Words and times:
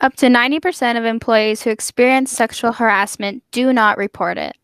Up 0.00 0.14
to 0.14 0.26
90% 0.26 0.96
of 0.96 1.04
employees 1.04 1.62
who 1.62 1.70
experience 1.70 2.30
sexual 2.30 2.70
harassment 2.72 3.42
do 3.50 3.72
not 3.72 3.98
report 3.98 4.38
it. 4.38 4.56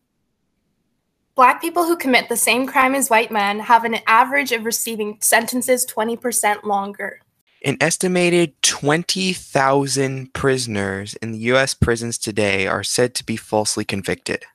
Black 1.35 1.59
people 1.59 1.83
who 1.83 1.97
commit 1.97 2.29
the 2.29 2.37
same 2.37 2.65
crime 2.65 2.95
as 2.95 3.09
white 3.09 3.31
men 3.31 3.59
have 3.59 3.83
an 3.83 3.97
average 4.07 4.53
of 4.53 4.63
receiving 4.63 5.17
sentences 5.19 5.85
20% 5.85 6.63
longer. 6.63 7.19
An 7.65 7.75
estimated 7.81 8.53
20,000 8.61 10.33
prisoners 10.33 11.15
in 11.15 11.33
the 11.33 11.39
U.S. 11.39 11.73
prisons 11.73 12.17
today 12.17 12.65
are 12.65 12.83
said 12.83 13.13
to 13.15 13.25
be 13.25 13.35
falsely 13.35 13.83
convicted. 13.83 14.45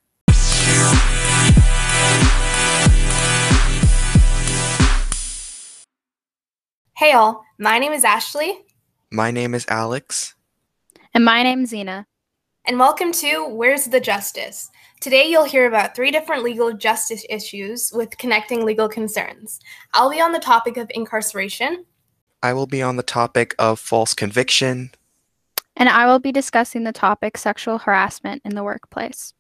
Hey 6.97 7.13
all, 7.13 7.45
my 7.59 7.79
name 7.79 7.93
is 7.93 8.05
Ashley. 8.05 8.65
My 9.11 9.31
name 9.31 9.55
is 9.55 9.67
Alex. 9.69 10.35
And 11.13 11.25
my 11.25 11.43
name's 11.43 11.71
Zena. 11.71 12.07
And 12.65 12.79
welcome 12.79 13.11
to 13.13 13.49
Where's 13.49 13.87
the 13.87 13.99
Justice? 13.99 14.71
Today 15.01 15.29
you'll 15.29 15.45
hear 15.45 15.67
about 15.67 15.97
three 15.97 16.13
different 16.13 16.45
legal 16.45 16.73
justice 16.73 17.25
issues 17.29 17.91
with 17.93 18.17
connecting 18.17 18.65
legal 18.65 18.89
concerns. 18.89 19.59
I'll 19.93 20.11
be 20.11 20.21
on 20.21 20.31
the 20.31 20.39
topic 20.39 20.77
of 20.77 20.89
incarceration. 20.95 21.85
I 22.45 22.53
will 22.53 22.69
be 22.69 22.81
on 22.81 22.95
the 22.95 23.03
topic 23.03 23.57
of 23.59 23.81
false 23.81 24.15
conviction. 24.15 24.93
And 25.75 25.89
I 25.89 26.07
will 26.07 26.21
be 26.21 26.31
discussing 26.31 26.85
the 26.85 26.93
topic 26.93 27.37
sexual 27.37 27.79
harassment 27.79 28.43
in 28.45 28.55
the 28.55 28.63
workplace. 28.63 29.35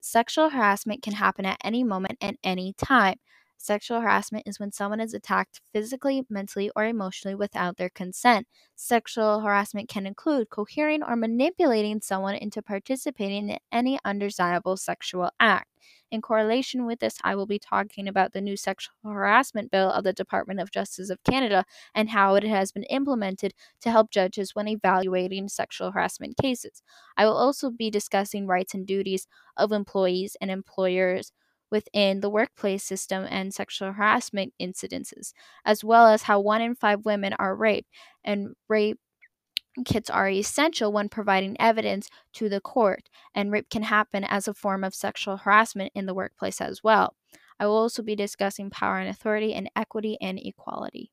Sexual 0.00 0.50
harassment 0.50 1.02
can 1.02 1.14
happen 1.14 1.46
at 1.46 1.58
any 1.64 1.82
moment 1.82 2.18
and 2.20 2.38
any 2.44 2.74
time. 2.74 3.16
Sexual 3.58 4.00
harassment 4.00 4.46
is 4.46 4.58
when 4.60 4.72
someone 4.72 5.00
is 5.00 5.12
attacked 5.12 5.60
physically, 5.72 6.24
mentally, 6.30 6.70
or 6.76 6.84
emotionally 6.84 7.34
without 7.34 7.76
their 7.76 7.90
consent. 7.90 8.46
Sexual 8.76 9.40
harassment 9.40 9.88
can 9.88 10.06
include 10.06 10.48
coercing 10.48 11.02
or 11.02 11.16
manipulating 11.16 12.00
someone 12.00 12.36
into 12.36 12.62
participating 12.62 13.50
in 13.50 13.58
any 13.72 13.98
undesirable 14.04 14.76
sexual 14.76 15.30
act. 15.40 15.68
In 16.10 16.22
correlation 16.22 16.86
with 16.86 17.00
this, 17.00 17.18
I 17.22 17.34
will 17.34 17.46
be 17.46 17.58
talking 17.58 18.08
about 18.08 18.32
the 18.32 18.40
new 18.40 18.56
sexual 18.56 18.94
harassment 19.04 19.70
bill 19.70 19.90
of 19.90 20.04
the 20.04 20.12
Department 20.12 20.60
of 20.60 20.70
Justice 20.70 21.10
of 21.10 21.22
Canada 21.24 21.64
and 21.94 22.08
how 22.10 22.34
it 22.36 22.44
has 22.44 22.72
been 22.72 22.84
implemented 22.84 23.52
to 23.82 23.90
help 23.90 24.10
judges 24.10 24.54
when 24.54 24.68
evaluating 24.68 25.48
sexual 25.48 25.90
harassment 25.90 26.36
cases. 26.36 26.82
I 27.16 27.26
will 27.26 27.36
also 27.36 27.70
be 27.70 27.90
discussing 27.90 28.46
rights 28.46 28.72
and 28.74 28.86
duties 28.86 29.26
of 29.56 29.72
employees 29.72 30.36
and 30.40 30.50
employers 30.50 31.32
within 31.70 32.20
the 32.20 32.30
workplace 32.30 32.84
system 32.84 33.26
and 33.28 33.54
sexual 33.54 33.92
harassment 33.92 34.54
incidences, 34.60 35.32
as 35.64 35.84
well 35.84 36.06
as 36.08 36.22
how 36.22 36.40
one 36.40 36.62
in 36.62 36.74
five 36.74 37.04
women 37.04 37.34
are 37.38 37.54
raped, 37.56 37.88
and 38.24 38.54
rape 38.68 38.98
kits 39.84 40.10
are 40.10 40.28
essential 40.28 40.92
when 40.92 41.08
providing 41.08 41.56
evidence 41.60 42.08
to 42.34 42.48
the 42.48 42.60
court, 42.60 43.08
and 43.34 43.52
rape 43.52 43.70
can 43.70 43.82
happen 43.84 44.24
as 44.24 44.48
a 44.48 44.54
form 44.54 44.84
of 44.84 44.94
sexual 44.94 45.38
harassment 45.38 45.92
in 45.94 46.06
the 46.06 46.14
workplace 46.14 46.60
as 46.60 46.82
well. 46.82 47.14
I 47.60 47.66
will 47.66 47.76
also 47.76 48.02
be 48.02 48.16
discussing 48.16 48.70
power 48.70 48.98
and 48.98 49.08
authority 49.08 49.54
and 49.54 49.70
equity 49.76 50.16
and 50.20 50.38
equality. 50.38 51.10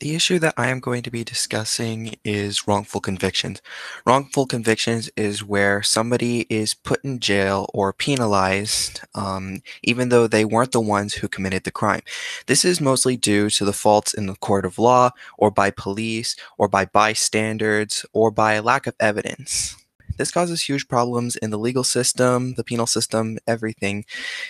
The 0.00 0.14
issue 0.14 0.38
that 0.38 0.54
I 0.56 0.68
am 0.68 0.78
going 0.78 1.02
to 1.02 1.10
be 1.10 1.24
discussing 1.24 2.14
is 2.22 2.68
wrongful 2.68 3.00
convictions. 3.00 3.60
Wrongful 4.06 4.46
convictions 4.46 5.10
is 5.16 5.42
where 5.42 5.82
somebody 5.82 6.46
is 6.48 6.72
put 6.72 7.04
in 7.04 7.18
jail 7.18 7.68
or 7.74 7.92
penalized 7.92 9.00
um, 9.16 9.60
even 9.82 10.08
though 10.08 10.28
they 10.28 10.44
weren't 10.44 10.70
the 10.70 10.80
ones 10.80 11.14
who 11.14 11.26
committed 11.26 11.64
the 11.64 11.72
crime. 11.72 12.02
This 12.46 12.64
is 12.64 12.80
mostly 12.80 13.16
due 13.16 13.50
to 13.50 13.64
the 13.64 13.72
faults 13.72 14.14
in 14.14 14.26
the 14.26 14.36
court 14.36 14.64
of 14.64 14.78
law 14.78 15.10
or 15.36 15.50
by 15.50 15.72
police 15.72 16.36
or 16.58 16.68
by 16.68 16.84
bystanders 16.84 18.06
or 18.12 18.30
by 18.30 18.60
lack 18.60 18.86
of 18.86 18.94
evidence. 19.00 19.74
This 20.16 20.30
causes 20.30 20.62
huge 20.62 20.86
problems 20.86 21.34
in 21.34 21.50
the 21.50 21.58
legal 21.58 21.84
system, 21.84 22.54
the 22.54 22.64
penal 22.64 22.86
system, 22.86 23.38
everything, 23.48 24.04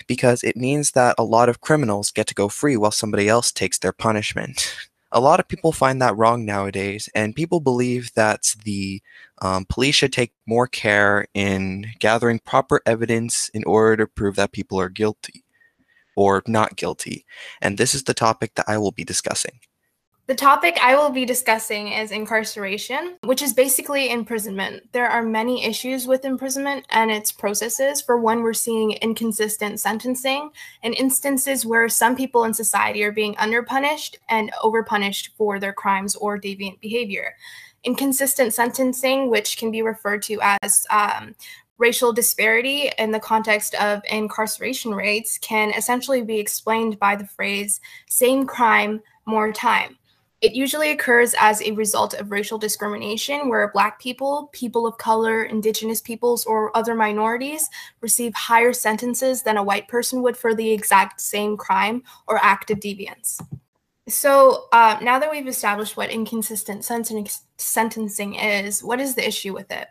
because 0.05 0.43
it 0.43 0.55
means 0.55 0.91
that 0.91 1.15
a 1.17 1.23
lot 1.23 1.49
of 1.49 1.61
criminals 1.61 2.11
get 2.11 2.27
to 2.27 2.35
go 2.35 2.49
free 2.49 2.77
while 2.77 2.91
somebody 2.91 3.27
else 3.27 3.51
takes 3.51 3.79
their 3.79 3.93
punishment 3.93 4.88
a 5.11 5.19
lot 5.19 5.39
of 5.39 5.47
people 5.47 5.71
find 5.71 6.01
that 6.01 6.15
wrong 6.17 6.45
nowadays, 6.45 7.09
and 7.15 7.35
people 7.35 7.59
believe 7.59 8.13
that 8.13 8.53
the 8.63 9.01
um, 9.41 9.65
police 9.65 9.95
should 9.95 10.13
take 10.13 10.33
more 10.45 10.67
care 10.67 11.27
in 11.33 11.87
gathering 11.99 12.39
proper 12.39 12.81
evidence 12.85 13.49
in 13.49 13.63
order 13.63 13.97
to 13.97 14.07
prove 14.07 14.35
that 14.35 14.51
people 14.51 14.79
are 14.79 14.89
guilty 14.89 15.43
or 16.15 16.43
not 16.47 16.75
guilty. 16.75 17.25
And 17.61 17.77
this 17.77 17.95
is 17.95 18.03
the 18.03 18.13
topic 18.13 18.55
that 18.55 18.67
I 18.67 18.77
will 18.77 18.91
be 18.91 19.03
discussing. 19.03 19.59
The 20.29 20.35
topic 20.35 20.77
I 20.79 20.95
will 20.95 21.09
be 21.09 21.25
discussing 21.25 21.87
is 21.87 22.11
incarceration, 22.11 23.17
which 23.23 23.41
is 23.41 23.51
basically 23.51 24.11
imprisonment. 24.11 24.83
There 24.91 25.09
are 25.09 25.23
many 25.23 25.65
issues 25.65 26.05
with 26.05 26.23
imprisonment 26.23 26.85
and 26.91 27.09
its 27.09 27.31
processes. 27.31 27.99
For 27.99 28.15
one, 28.15 28.43
we're 28.43 28.53
seeing 28.53 28.91
inconsistent 28.91 29.79
sentencing 29.79 30.51
and 30.83 30.93
instances 30.93 31.65
where 31.65 31.89
some 31.89 32.15
people 32.15 32.43
in 32.43 32.53
society 32.53 33.01
are 33.01 33.11
being 33.11 33.33
underpunished 33.37 34.17
and 34.29 34.51
overpunished 34.63 35.29
for 35.35 35.59
their 35.59 35.73
crimes 35.73 36.15
or 36.15 36.39
deviant 36.39 36.79
behavior. 36.79 37.33
Inconsistent 37.83 38.53
sentencing, 38.53 39.31
which 39.31 39.57
can 39.57 39.71
be 39.71 39.81
referred 39.81 40.21
to 40.21 40.39
as 40.61 40.85
um, 40.91 41.33
racial 41.79 42.13
disparity 42.13 42.91
in 42.99 43.09
the 43.09 43.19
context 43.19 43.73
of 43.81 44.03
incarceration 44.11 44.93
rates, 44.93 45.39
can 45.39 45.71
essentially 45.71 46.21
be 46.21 46.37
explained 46.37 46.99
by 46.99 47.15
the 47.15 47.25
phrase 47.25 47.81
same 48.07 48.45
crime, 48.45 49.01
more 49.25 49.51
time. 49.51 49.95
It 50.41 50.53
usually 50.53 50.91
occurs 50.91 51.35
as 51.37 51.61
a 51.61 51.71
result 51.71 52.13
of 52.13 52.31
racial 52.31 52.57
discrimination, 52.57 53.49
where 53.49 53.71
Black 53.73 53.99
people, 53.99 54.49
people 54.53 54.87
of 54.87 54.97
color, 54.97 55.43
Indigenous 55.43 55.99
peoples, 55.99 56.45
or 56.45 56.75
other 56.77 56.95
minorities 56.95 57.69
receive 57.99 58.33
higher 58.33 58.71
sentences 58.71 59.43
than 59.43 59.57
a 59.57 59.63
white 59.63 59.89
person 59.89 60.21
would 60.21 60.37
for 60.37 60.55
the 60.55 60.71
exact 60.71 61.19
same 61.19 61.57
crime 61.57 62.03
or 62.27 62.39
act 62.41 62.71
of 62.71 62.79
deviance. 62.79 63.41
So 64.07 64.67
uh, 64.71 64.97
now 65.01 65.19
that 65.19 65.29
we've 65.29 65.47
established 65.47 65.97
what 65.97 66.09
inconsistent 66.09 66.85
sentencing 66.85 68.35
is, 68.35 68.83
what 68.83 68.99
is 69.01 69.15
the 69.15 69.27
issue 69.27 69.53
with 69.53 69.69
it? 69.71 69.87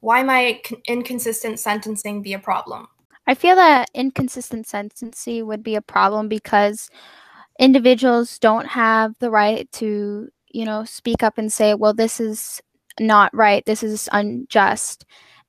Why 0.00 0.22
might 0.22 0.68
inconsistent 0.88 1.60
sentencing 1.60 2.22
be 2.22 2.32
a 2.32 2.38
problem? 2.38 2.88
I 3.26 3.34
feel 3.34 3.54
that 3.54 3.88
inconsistent 3.94 4.66
sentencing 4.66 5.46
would 5.46 5.62
be 5.62 5.76
a 5.76 5.82
problem 5.82 6.28
because 6.28 6.90
individuals 7.58 8.38
don't 8.38 8.66
have 8.66 9.14
the 9.18 9.30
right 9.30 9.70
to, 9.72 10.28
you 10.48 10.64
know, 10.64 10.84
speak 10.84 11.22
up 11.22 11.38
and 11.38 11.52
say, 11.52 11.74
well, 11.74 11.94
this 11.94 12.20
is 12.20 12.60
not 13.00 13.34
right, 13.34 13.64
this 13.66 13.82
is 13.82 14.08
unjust. 14.12 15.04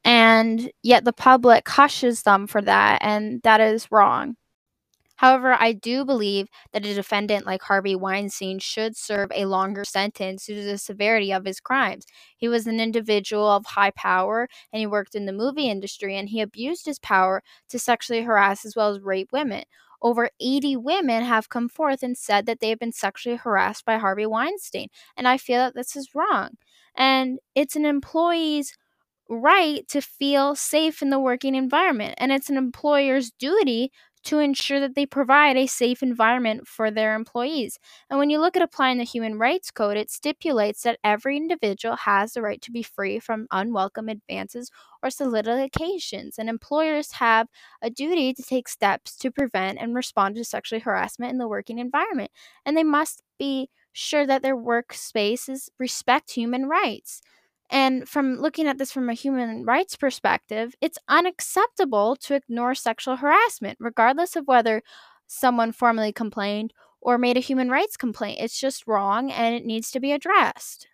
And 0.05 0.71
yet 0.83 1.05
the 1.05 1.13
public 1.13 1.67
hushes 1.69 2.23
them 2.23 2.47
for 2.47 2.61
that, 2.61 2.99
and 3.01 3.41
that 3.43 3.61
is 3.61 3.91
wrong. 3.91 4.35
However, 5.15 5.53
I 5.53 5.73
do 5.73 6.03
believe 6.05 6.47
that 6.73 6.85
a 6.85 6.93
defendant 6.93 7.45
like 7.45 7.61
Harvey 7.61 7.95
Weinstein 7.95 8.59
should 8.59 8.97
serve 8.97 9.31
a 9.33 9.45
longer 9.45 9.83
sentence 9.85 10.45
due 10.45 10.55
to 10.55 10.63
the 10.63 10.77
severity 10.77 11.31
of 11.31 11.45
his 11.45 11.59
crimes. 11.59 12.05
He 12.35 12.47
was 12.49 12.67
an 12.67 12.79
individual 12.79 13.47
of 13.47 13.65
high 13.65 13.91
power 13.91 14.49
and 14.71 14.79
he 14.79 14.87
worked 14.87 15.15
in 15.15 15.25
the 15.25 15.31
movie 15.31 15.69
industry 15.69 16.17
and 16.17 16.29
he 16.29 16.41
abused 16.41 16.85
his 16.85 16.99
power 16.99 17.41
to 17.69 17.79
sexually 17.79 18.23
harass 18.23 18.65
as 18.65 18.75
well 18.75 18.89
as 18.93 18.99
rape 19.01 19.29
women. 19.31 19.63
Over 20.03 20.29
80 20.39 20.75
women 20.77 21.23
have 21.23 21.49
come 21.49 21.69
forth 21.69 22.03
and 22.03 22.17
said 22.17 22.45
that 22.45 22.59
they 22.59 22.69
have 22.69 22.79
been 22.79 22.91
sexually 22.91 23.37
harassed 23.37 23.85
by 23.85 23.97
Harvey 23.97 24.25
Weinstein. 24.25 24.89
And 25.17 25.27
I 25.27 25.37
feel 25.37 25.59
that 25.59 25.75
this 25.75 25.95
is 25.95 26.13
wrong. 26.13 26.49
And 26.95 27.39
it's 27.55 27.75
an 27.75 27.85
employee's 27.85 28.73
right 29.29 29.87
to 29.89 30.01
feel 30.01 30.55
safe 30.55 31.01
in 31.01 31.09
the 31.09 31.19
working 31.19 31.55
environment. 31.55 32.15
And 32.17 32.31
it's 32.31 32.49
an 32.49 32.57
employer's 32.57 33.31
duty 33.31 33.91
to 34.25 34.39
ensure 34.39 34.79
that 34.79 34.95
they 34.95 35.06
provide 35.06 35.57
a 35.57 35.67
safe 35.67 36.01
environment 36.01 36.67
for 36.67 36.89
their 36.89 37.16
employees. 37.16 37.79
And 38.09 38.19
when 38.19 38.29
you 38.29 38.39
look 38.39 38.56
at 38.56 38.61
applying 38.63 38.97
the 38.97 39.03
Human 39.03 39.38
Rights 39.38 39.72
Code, 39.72 39.97
it 39.97 40.09
stipulates 40.09 40.84
that 40.84 41.00
every 41.03 41.38
individual 41.38 41.95
has 41.97 42.33
the 42.33 42.41
right 42.41 42.62
to 42.62 42.72
be 42.72 42.83
free 42.83 43.19
from 43.19 43.47
unwelcome 43.51 44.09
advances 44.09 44.71
or 45.01 45.09
solicitations, 45.09 46.38
and 46.39 46.50
employers 46.50 47.13
have 47.13 47.47
a 47.81 47.89
duty 47.89 48.33
to 48.33 48.44
take 48.44 48.68
steps 48.68 49.15
to 49.18 49.31
prevent 49.31 49.77
and 49.80 49.95
respond 49.95 50.36
to 50.36 50.44
sexual 50.44 50.80
harassment 50.80 51.31
in 51.31 51.38
the 51.38 51.47
working 51.47 51.80
environment. 51.80 52.31
And 52.65 52.77
they 52.77 52.83
must 52.83 53.21
be 53.38 53.69
sure 53.92 54.25
that 54.25 54.42
their 54.42 54.56
workspaces 54.57 55.69
respect 55.80 56.31
human 56.31 56.65
rights. 56.68 57.21
And 57.73 58.07
from 58.07 58.37
looking 58.37 58.67
at 58.67 58.77
this 58.77 58.91
from 58.91 59.09
a 59.09 59.13
human 59.15 59.65
rights 59.65 59.95
perspective, 59.97 60.75
it's 60.79 60.99
unacceptable 61.07 62.15
to 62.17 62.35
ignore 62.35 62.75
sexual 62.75 63.17
harassment, 63.17 63.77
regardless 63.81 64.35
of 64.35 64.47
whether 64.47 64.83
someone 65.27 65.71
formally 65.71 66.13
complained 66.13 66.73
or 67.01 67.17
made 67.17 67.35
a 67.35 67.41
human 67.41 67.69
rights 67.69 67.97
complaint. 67.97 68.39
It's 68.39 68.59
just 68.59 68.87
wrong 68.87 69.31
and 69.31 69.55
it 69.55 69.65
needs 69.65 69.91
to 69.91 69.99
be 69.99 70.11
addressed. 70.11 70.87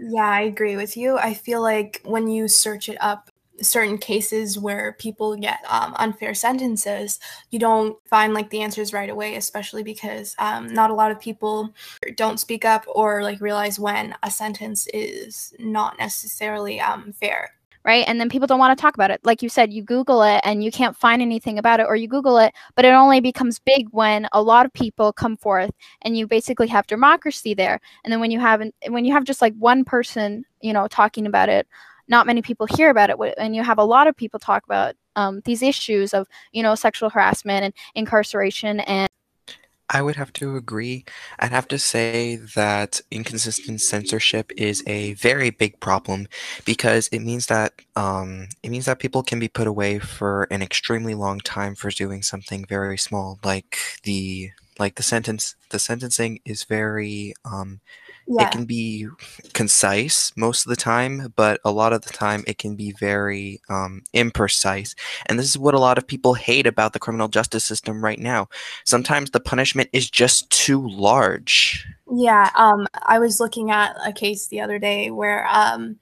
Yeah, 0.00 0.28
I 0.28 0.42
agree 0.42 0.76
with 0.76 0.96
you. 0.96 1.18
I 1.18 1.34
feel 1.34 1.60
like 1.60 2.00
when 2.04 2.28
you 2.28 2.48
search 2.48 2.88
it 2.88 2.96
up 3.00 3.30
certain 3.62 3.98
cases 3.98 4.58
where 4.58 4.92
people 4.98 5.36
get 5.36 5.60
um, 5.68 5.94
unfair 5.98 6.34
sentences, 6.34 7.18
you 7.50 7.58
don't 7.58 7.96
find 8.08 8.34
like 8.34 8.50
the 8.50 8.62
answers 8.62 8.92
right 8.92 9.10
away, 9.10 9.36
especially 9.36 9.82
because 9.82 10.34
um, 10.38 10.72
not 10.72 10.90
a 10.90 10.94
lot 10.94 11.10
of 11.10 11.20
people 11.20 11.72
don't 12.16 12.40
speak 12.40 12.64
up 12.64 12.84
or 12.88 13.22
like 13.22 13.40
realize 13.40 13.78
when 13.78 14.14
a 14.22 14.30
sentence 14.30 14.86
is 14.92 15.54
not 15.58 15.98
necessarily 15.98 16.80
um, 16.80 17.12
fair 17.12 17.50
right? 17.84 18.04
And 18.06 18.20
then 18.20 18.28
people 18.28 18.46
don't 18.46 18.58
want 18.58 18.76
to 18.76 18.80
talk 18.80 18.94
about 18.94 19.10
it. 19.10 19.20
Like 19.24 19.42
you 19.42 19.48
said, 19.48 19.72
you 19.72 19.82
Google 19.82 20.22
it 20.22 20.40
and 20.44 20.62
you 20.62 20.70
can't 20.70 20.96
find 20.96 21.22
anything 21.22 21.58
about 21.58 21.80
it, 21.80 21.86
or 21.86 21.96
you 21.96 22.08
Google 22.08 22.38
it, 22.38 22.54
but 22.74 22.84
it 22.84 22.92
only 22.92 23.20
becomes 23.20 23.58
big 23.58 23.88
when 23.90 24.28
a 24.32 24.42
lot 24.42 24.66
of 24.66 24.72
people 24.72 25.12
come 25.12 25.36
forth 25.36 25.70
and 26.02 26.16
you 26.16 26.26
basically 26.26 26.66
have 26.68 26.86
democracy 26.86 27.54
there. 27.54 27.80
And 28.04 28.12
then 28.12 28.20
when 28.20 28.30
you 28.30 28.40
have 28.40 28.62
when 28.88 29.04
you 29.04 29.12
have 29.12 29.24
just 29.24 29.42
like 29.42 29.54
one 29.56 29.84
person, 29.84 30.44
you 30.60 30.72
know, 30.72 30.88
talking 30.88 31.26
about 31.26 31.48
it, 31.48 31.66
not 32.10 32.26
many 32.26 32.42
people 32.42 32.66
hear 32.66 32.90
about 32.90 33.08
it. 33.08 33.16
And 33.38 33.56
you 33.56 33.62
have 33.62 33.78
a 33.78 33.84
lot 33.84 34.06
of 34.06 34.16
people 34.16 34.38
talk 34.38 34.64
about 34.64 34.96
um, 35.16 35.40
these 35.44 35.62
issues 35.62 36.12
of, 36.12 36.26
you 36.52 36.62
know, 36.62 36.74
sexual 36.74 37.08
harassment 37.08 37.64
and 37.64 37.74
incarceration 37.94 38.80
and 38.80 39.08
I 39.92 40.02
would 40.02 40.14
have 40.14 40.32
to 40.34 40.54
agree. 40.54 41.04
I'd 41.40 41.50
have 41.50 41.66
to 41.68 41.78
say 41.78 42.36
that 42.54 43.00
inconsistent 43.10 43.80
censorship 43.80 44.52
is 44.56 44.84
a 44.86 45.14
very 45.14 45.50
big 45.50 45.80
problem 45.80 46.28
because 46.64 47.08
it 47.08 47.18
means 47.18 47.46
that 47.46 47.72
um, 47.96 48.46
it 48.62 48.70
means 48.70 48.86
that 48.86 49.00
people 49.00 49.24
can 49.24 49.40
be 49.40 49.48
put 49.48 49.66
away 49.66 49.98
for 49.98 50.44
an 50.44 50.62
extremely 50.62 51.14
long 51.14 51.40
time 51.40 51.74
for 51.74 51.90
doing 51.90 52.22
something 52.22 52.64
very 52.66 52.96
small, 52.96 53.40
like 53.42 53.76
the 54.04 54.50
like 54.78 54.94
the 54.94 55.02
sentence. 55.02 55.56
The 55.70 55.80
sentencing 55.80 56.38
is 56.44 56.62
very 56.62 57.34
um, 57.44 57.80
yeah. 58.32 58.46
It 58.46 58.52
can 58.52 58.64
be 58.64 59.08
concise 59.54 60.32
most 60.36 60.64
of 60.64 60.70
the 60.70 60.76
time, 60.76 61.32
but 61.34 61.60
a 61.64 61.72
lot 61.72 61.92
of 61.92 62.02
the 62.02 62.12
time 62.12 62.44
it 62.46 62.58
can 62.58 62.76
be 62.76 62.92
very 62.92 63.60
um, 63.68 64.04
imprecise. 64.14 64.94
And 65.26 65.36
this 65.36 65.46
is 65.46 65.58
what 65.58 65.74
a 65.74 65.80
lot 65.80 65.98
of 65.98 66.06
people 66.06 66.34
hate 66.34 66.64
about 66.64 66.92
the 66.92 67.00
criminal 67.00 67.26
justice 67.26 67.64
system 67.64 68.04
right 68.04 68.20
now. 68.20 68.48
Sometimes 68.84 69.32
the 69.32 69.40
punishment 69.40 69.90
is 69.92 70.08
just 70.08 70.48
too 70.48 70.88
large. 70.88 71.84
Yeah, 72.08 72.50
um, 72.54 72.86
I 73.02 73.18
was 73.18 73.40
looking 73.40 73.72
at 73.72 73.96
a 74.06 74.12
case 74.12 74.46
the 74.46 74.60
other 74.60 74.78
day 74.78 75.10
where 75.10 75.48
um, 75.48 75.98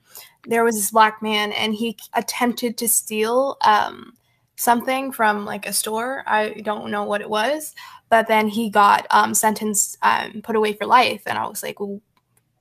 there 0.47 0.65
was 0.65 0.77
this 0.77 0.91
black 0.91 1.23
man 1.23 1.53
and 1.53 1.75
he 1.75 1.97
attempted 2.13 2.77
to 2.77 2.89
steal 2.89 3.57
um, 3.63 4.13
something 4.57 5.13
from 5.13 5.47
like 5.47 5.67
a 5.67 5.73
store. 5.73 6.25
I 6.27 6.61
don't 6.63 6.91
know 6.91 7.05
what 7.05 7.23
it 7.23 7.31
was, 7.31 7.75
but 8.11 8.29
then 8.29 8.49
he 8.49 8.69
got 8.69 9.07
um, 9.09 9.33
sentenced, 9.33 9.97
um, 10.03 10.43
put 10.43 10.57
away 10.57 10.75
for 10.75 10.85
life. 10.85 11.23
And 11.25 11.39
I 11.39 11.47
was 11.47 11.63
like, 11.63 11.81
well, 11.81 12.03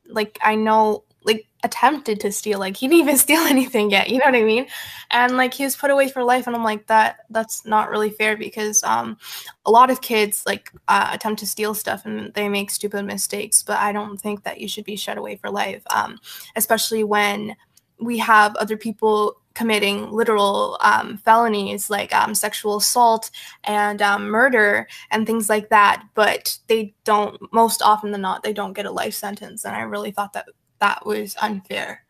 like 0.09 0.39
I 0.41 0.55
know 0.55 1.03
like 1.27 1.45
attempted 1.63 2.19
to 2.21 2.31
steal 2.31 2.57
like 2.57 2.77
he 2.77 2.87
didn't 2.87 3.01
even 3.01 3.17
steal 3.25 3.41
anything 3.41 3.91
yet 3.91 4.09
you 4.09 4.17
know 4.17 4.25
what 4.25 4.35
i 4.35 4.43
mean? 4.43 4.65
And 5.11 5.37
like 5.37 5.53
he 5.53 5.63
was 5.63 5.75
put 5.75 5.91
away 5.91 6.09
for 6.09 6.23
life 6.23 6.47
and 6.47 6.55
i'm 6.55 6.63
like 6.63 6.87
that 6.87 7.25
that's 7.29 7.65
not 7.65 7.89
really 7.89 8.09
fair 8.09 8.37
because 8.37 8.81
um 8.83 9.17
a 9.65 9.71
lot 9.71 9.89
of 9.89 10.01
kids 10.01 10.43
like 10.45 10.71
uh, 10.87 11.09
attempt 11.11 11.39
to 11.39 11.47
steal 11.47 11.73
stuff 11.73 12.05
and 12.05 12.33
they 12.33 12.47
make 12.47 12.71
stupid 12.71 13.05
mistakes 13.05 13.61
but 13.63 13.77
i 13.77 13.91
don't 13.91 14.19
think 14.19 14.43
that 14.43 14.59
you 14.59 14.67
should 14.67 14.85
be 14.85 14.95
shut 14.95 15.17
away 15.17 15.35
for 15.35 15.49
life 15.49 15.83
um 15.93 16.17
especially 16.55 17.03
when 17.03 17.55
we 17.99 18.17
have 18.17 18.55
other 18.55 18.77
people 18.77 19.39
committing 19.57 20.11
literal 20.11 20.77
um, 20.81 21.17
felonies 21.17 21.89
like 21.89 22.13
um, 22.13 22.35
sexual 22.35 22.77
assault 22.77 23.31
and 23.63 24.03
um, 24.03 24.29
murder 24.29 24.87
and 25.09 25.25
things 25.25 25.49
like 25.49 25.69
that 25.69 26.03
but 26.13 26.57
they 26.67 26.93
don't 27.05 27.41
most 27.51 27.81
often 27.81 28.11
than 28.11 28.21
not 28.21 28.43
they 28.43 28.53
don't 28.53 28.73
get 28.73 28.85
a 28.85 28.91
life 28.91 29.15
sentence 29.15 29.65
and 29.65 29.75
i 29.75 29.81
really 29.81 30.11
thought 30.11 30.31
that 30.33 30.45
that 30.79 31.03
was 31.07 31.35
unfair 31.41 32.03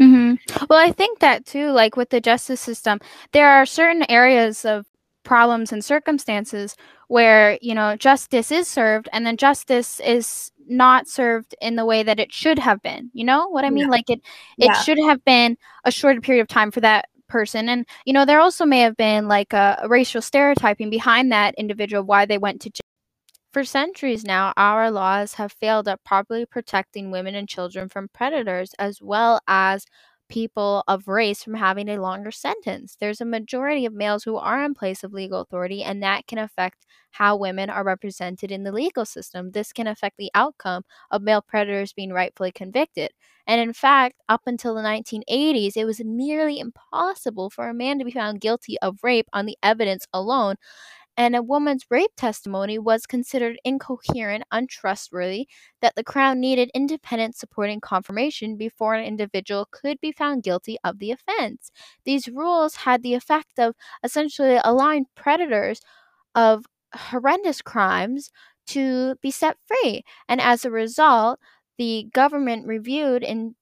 mm-hmm. 0.00 0.34
well 0.68 0.78
i 0.78 0.92
think 0.92 1.18
that 1.20 1.46
too 1.46 1.70
like 1.70 1.96
with 1.96 2.10
the 2.10 2.20
justice 2.20 2.60
system 2.60 3.00
there 3.32 3.48
are 3.48 3.64
certain 3.64 4.04
areas 4.10 4.66
of 4.66 4.84
problems 5.22 5.72
and 5.72 5.82
circumstances 5.82 6.76
where 7.08 7.58
you 7.62 7.74
know 7.74 7.96
justice 7.96 8.52
is 8.52 8.68
served 8.68 9.08
and 9.14 9.26
then 9.26 9.36
justice 9.36 9.98
is 10.00 10.52
not 10.68 11.08
served 11.08 11.54
in 11.60 11.76
the 11.76 11.84
way 11.84 12.02
that 12.02 12.20
it 12.20 12.32
should 12.32 12.58
have 12.58 12.80
been 12.82 13.10
you 13.12 13.24
know 13.24 13.48
what 13.48 13.64
i 13.64 13.70
mean 13.70 13.84
yeah. 13.84 13.90
like 13.90 14.10
it 14.10 14.20
it 14.58 14.66
yeah. 14.66 14.72
should 14.74 14.98
have 14.98 15.24
been 15.24 15.56
a 15.84 15.90
shorter 15.90 16.20
period 16.20 16.42
of 16.42 16.48
time 16.48 16.70
for 16.70 16.80
that 16.80 17.08
person 17.28 17.68
and 17.68 17.86
you 18.04 18.12
know 18.12 18.24
there 18.24 18.40
also 18.40 18.64
may 18.64 18.80
have 18.80 18.96
been 18.96 19.26
like 19.26 19.52
a, 19.52 19.78
a 19.82 19.88
racial 19.88 20.22
stereotyping 20.22 20.90
behind 20.90 21.32
that 21.32 21.54
individual 21.56 22.02
why 22.02 22.24
they 22.24 22.38
went 22.38 22.60
to 22.60 22.70
jail 22.70 22.80
for 23.56 23.64
centuries 23.64 24.22
now, 24.22 24.52
our 24.58 24.90
laws 24.90 25.32
have 25.32 25.50
failed 25.50 25.88
at 25.88 26.04
properly 26.04 26.44
protecting 26.44 27.10
women 27.10 27.34
and 27.34 27.48
children 27.48 27.88
from 27.88 28.10
predators 28.12 28.74
as 28.78 29.00
well 29.00 29.40
as 29.48 29.86
people 30.28 30.82
of 30.88 31.08
race 31.08 31.42
from 31.42 31.54
having 31.54 31.88
a 31.88 32.00
longer 32.00 32.30
sentence. 32.30 32.96
There's 33.00 33.20
a 33.20 33.24
majority 33.24 33.86
of 33.86 33.92
males 33.92 34.24
who 34.24 34.36
are 34.36 34.64
in 34.64 34.74
place 34.74 35.04
of 35.04 35.12
legal 35.12 35.40
authority, 35.40 35.82
and 35.82 36.02
that 36.02 36.26
can 36.26 36.38
affect 36.38 36.86
how 37.12 37.36
women 37.36 37.70
are 37.70 37.84
represented 37.84 38.50
in 38.52 38.62
the 38.64 38.72
legal 38.72 39.04
system. 39.04 39.52
This 39.52 39.72
can 39.72 39.86
affect 39.86 40.16
the 40.18 40.30
outcome 40.34 40.84
of 41.10 41.22
male 41.22 41.42
predators 41.42 41.92
being 41.92 42.12
rightfully 42.12 42.52
convicted. 42.52 43.10
And 43.46 43.60
in 43.60 43.72
fact, 43.72 44.16
up 44.28 44.42
until 44.46 44.74
the 44.74 44.82
1980s, 44.82 45.76
it 45.76 45.84
was 45.84 46.00
nearly 46.00 46.58
impossible 46.58 47.50
for 47.50 47.68
a 47.68 47.74
man 47.74 47.98
to 47.98 48.04
be 48.04 48.10
found 48.10 48.40
guilty 48.40 48.76
of 48.80 48.98
rape 49.02 49.28
on 49.32 49.46
the 49.46 49.56
evidence 49.62 50.06
alone 50.12 50.56
and 51.16 51.34
a 51.36 51.42
woman's 51.42 51.86
rape 51.90 52.10
testimony 52.16 52.78
was 52.78 53.06
considered 53.06 53.58
incoherent, 53.64 54.44
untrustworthy, 54.52 55.48
that 55.80 55.94
the 55.96 56.04
Crown 56.04 56.40
needed 56.40 56.70
independent 56.74 57.36
supporting 57.36 57.80
confirmation 57.80 58.56
before 58.56 58.94
an 58.94 59.04
individual 59.04 59.66
could 59.70 60.00
be 60.00 60.12
found 60.12 60.42
guilty 60.42 60.76
of 60.84 60.98
the 60.98 61.10
offense. 61.12 61.70
These 62.04 62.28
rules 62.28 62.76
had 62.76 63.02
the 63.02 63.14
effect 63.14 63.58
of 63.58 63.74
essentially 64.04 64.58
allowing 64.64 65.06
predators 65.14 65.80
of 66.34 66.66
horrendous 66.94 67.62
crimes 67.62 68.30
to 68.68 69.14
be 69.22 69.30
set 69.30 69.56
free, 69.66 70.02
and 70.28 70.40
as 70.40 70.64
a 70.64 70.70
result, 70.70 71.38
the 71.78 72.08
government 72.12 72.66
reviewed 72.66 73.22
in 73.22 73.54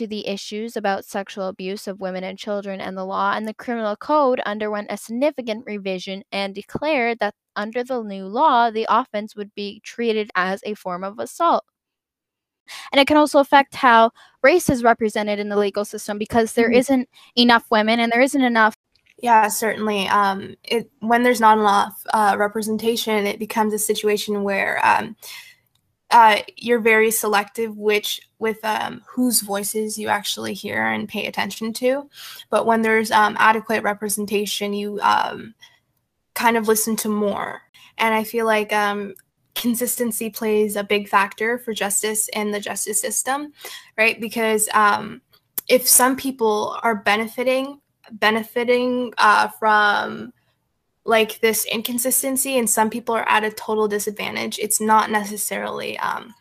to 0.00 0.06
the 0.06 0.26
issues 0.26 0.78
about 0.78 1.04
sexual 1.04 1.46
abuse 1.48 1.86
of 1.86 2.00
women 2.00 2.24
and 2.24 2.38
children 2.38 2.80
and 2.80 2.96
the 2.96 3.04
law, 3.04 3.34
and 3.34 3.46
the 3.46 3.52
criminal 3.52 3.96
code 3.96 4.40
underwent 4.40 4.86
a 4.88 4.96
significant 4.96 5.62
revision 5.66 6.22
and 6.32 6.54
declared 6.54 7.18
that 7.18 7.34
under 7.54 7.84
the 7.84 8.02
new 8.02 8.26
law, 8.26 8.70
the 8.70 8.86
offense 8.88 9.36
would 9.36 9.54
be 9.54 9.78
treated 9.84 10.30
as 10.34 10.62
a 10.64 10.72
form 10.72 11.04
of 11.04 11.18
assault. 11.18 11.64
And 12.90 12.98
it 12.98 13.06
can 13.06 13.18
also 13.18 13.40
affect 13.40 13.74
how 13.74 14.12
race 14.42 14.70
is 14.70 14.82
represented 14.82 15.38
in 15.38 15.50
the 15.50 15.58
legal 15.58 15.84
system 15.84 16.16
because 16.16 16.54
there 16.54 16.70
mm-hmm. 16.70 16.78
not 16.78 17.08
enough 17.36 17.66
women 17.70 18.00
and 18.00 18.10
there 18.10 18.22
isn't 18.22 18.42
enough 18.42 18.74
yeah, 19.22 19.48
certainly. 19.48 20.08
Um, 20.08 20.54
it, 20.64 20.90
when 21.00 21.24
there's 21.24 21.42
not 21.42 21.58
enough 21.58 22.02
uh, 22.14 22.36
representation, 22.38 23.26
it 23.26 23.38
becomes 23.38 23.74
a 23.74 23.78
situation 23.78 24.44
where 24.44 24.80
um, 24.82 25.14
uh, 26.10 26.38
you're 26.56 26.80
very 26.80 27.10
selective 27.10 27.76
which 27.76 28.22
with 28.40 28.64
um, 28.64 29.02
whose 29.06 29.42
voices 29.42 29.98
you 29.98 30.08
actually 30.08 30.54
hear 30.54 30.84
and 30.84 31.08
pay 31.08 31.26
attention 31.26 31.72
to. 31.74 32.08
But 32.50 32.66
when 32.66 32.82
there's 32.82 33.10
um, 33.10 33.36
adequate 33.38 33.82
representation 33.84 34.74
you 34.74 34.98
um, 35.02 35.54
kind 36.34 36.56
of 36.56 36.66
listen 36.66 36.96
to 36.96 37.08
more. 37.08 37.62
And 37.98 38.14
i 38.14 38.24
feel 38.24 38.46
like 38.46 38.72
um, 38.72 39.14
consistency 39.54 40.30
plays 40.30 40.74
a 40.76 40.82
big 40.82 41.08
factor 41.08 41.58
for 41.58 41.74
justice 41.74 42.28
in 42.28 42.50
the 42.50 42.60
justice 42.60 43.00
system 43.00 43.52
right? 43.98 44.20
Because 44.20 44.68
um, 44.72 45.20
if 45.68 45.86
some 45.86 46.16
people 46.16 46.78
are 46.82 46.96
benefiting 46.96 47.80
benefiting 48.12 49.12
uh, 49.18 49.46
from 49.48 50.32
like 51.04 51.38
this 51.40 51.64
inconsistency 51.66 52.58
and 52.58 52.68
some 52.68 52.90
people 52.90 53.14
are 53.14 53.28
at 53.28 53.44
a 53.44 53.50
total 53.50 53.86
disadvantage 53.86 54.58
it's 54.58 54.80
not 54.80 55.10
necessarily 55.10 55.96
um, 55.98 56.34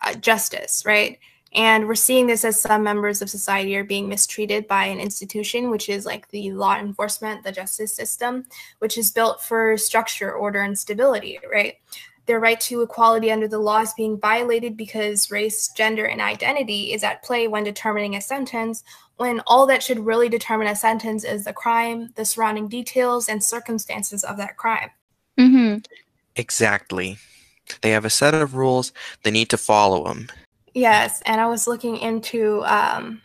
uh, 0.00 0.14
justice 0.14 0.82
right 0.84 1.18
and 1.54 1.86
we're 1.86 1.94
seeing 1.94 2.26
this 2.26 2.44
as 2.44 2.60
some 2.60 2.82
members 2.82 3.22
of 3.22 3.30
society 3.30 3.76
are 3.76 3.84
being 3.84 4.08
mistreated 4.08 4.66
by 4.66 4.84
an 4.86 4.98
institution 4.98 5.70
which 5.70 5.88
is 5.88 6.04
like 6.04 6.28
the 6.28 6.52
law 6.52 6.76
enforcement 6.76 7.42
the 7.42 7.52
justice 7.52 7.94
system 7.94 8.44
which 8.78 8.98
is 8.98 9.10
built 9.10 9.42
for 9.42 9.76
structure 9.76 10.32
order 10.32 10.62
and 10.62 10.78
stability 10.78 11.38
right 11.50 11.76
their 12.26 12.40
right 12.40 12.60
to 12.60 12.82
equality 12.82 13.30
under 13.30 13.48
the 13.48 13.58
law 13.58 13.80
is 13.80 13.92
being 13.94 14.18
violated 14.18 14.76
because 14.76 15.30
race, 15.30 15.68
gender, 15.68 16.06
and 16.06 16.20
identity 16.20 16.92
is 16.92 17.04
at 17.04 17.22
play 17.22 17.48
when 17.48 17.64
determining 17.64 18.16
a 18.16 18.20
sentence, 18.20 18.82
when 19.16 19.40
all 19.46 19.66
that 19.66 19.82
should 19.82 19.98
really 19.98 20.28
determine 20.28 20.68
a 20.68 20.76
sentence 20.76 21.24
is 21.24 21.44
the 21.44 21.52
crime, 21.52 22.10
the 22.14 22.24
surrounding 22.24 22.68
details, 22.68 23.28
and 23.28 23.44
circumstances 23.44 24.24
of 24.24 24.36
that 24.38 24.56
crime. 24.56 24.90
Mm-hmm. 25.38 25.78
Exactly. 26.36 27.18
They 27.82 27.90
have 27.90 28.04
a 28.04 28.10
set 28.10 28.34
of 28.34 28.54
rules, 28.54 28.92
they 29.22 29.30
need 29.30 29.50
to 29.50 29.58
follow 29.58 30.04
them. 30.04 30.28
Yes, 30.74 31.22
and 31.24 31.40
I 31.40 31.46
was 31.46 31.66
looking 31.68 31.96
into 31.98 32.62
um, 32.64 33.22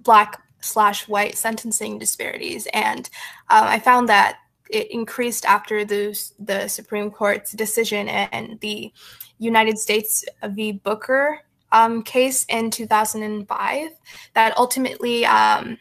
black 0.00 0.42
slash 0.60 1.08
white 1.08 1.36
sentencing 1.36 1.98
disparities, 1.98 2.66
and 2.74 3.08
um, 3.48 3.64
I 3.64 3.78
found 3.78 4.08
that 4.08 4.38
it 4.68 4.90
increased 4.90 5.44
after 5.44 5.84
the, 5.84 6.18
the 6.38 6.68
Supreme 6.68 7.10
Court's 7.10 7.52
decision 7.52 8.08
and 8.08 8.58
the 8.60 8.92
United 9.38 9.78
States 9.78 10.24
v. 10.44 10.72
Booker 10.72 11.40
um, 11.72 12.02
case 12.02 12.44
in 12.48 12.70
2005 12.70 13.90
that 14.34 14.56
ultimately 14.56 15.24
um, 15.26 15.78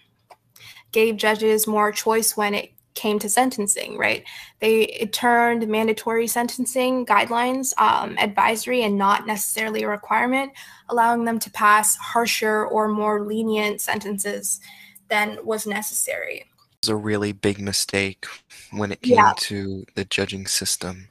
gave 0.92 1.18
judges 1.18 1.68
more 1.68 1.92
choice 1.92 2.36
when 2.38 2.54
it 2.54 2.72
came 3.00 3.18
to 3.20 3.30
sentencing, 3.30 3.98
right? 3.98 4.26
They 4.60 4.82
it 4.84 5.14
turned 5.14 5.66
mandatory 5.68 6.28
sentencing 6.28 7.06
guidelines 7.06 7.74
um, 7.80 8.18
advisory 8.20 8.84
and 8.84 8.98
not 8.98 9.26
necessarily 9.26 9.84
a 9.84 9.88
requirement, 9.88 10.52
allowing 10.90 11.24
them 11.24 11.40
to 11.40 11.50
pass 11.52 11.96
harsher 11.96 12.66
or 12.66 12.90
more 12.90 13.26
lenient 13.26 13.80
sentences 13.80 14.60
than 15.08 15.40
was 15.46 15.66
necessary. 15.66 16.40
It 16.40 16.86
was 16.86 16.90
a 16.90 16.96
really 16.96 17.32
big 17.32 17.60
mistake 17.60 18.26
when 18.72 18.92
it 18.92 19.02
came 19.02 19.16
yeah. 19.16 19.34
to 19.38 19.86
the 19.96 20.04
judging 20.04 20.46
system. 20.46 21.08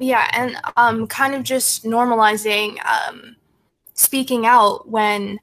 Yeah, 0.00 0.28
and 0.32 0.56
um, 0.76 1.06
kind 1.06 1.36
of 1.36 1.44
just 1.44 1.84
normalizing 1.84 2.84
um, 2.84 3.36
speaking 3.94 4.44
out 4.44 4.88
when 4.88 5.38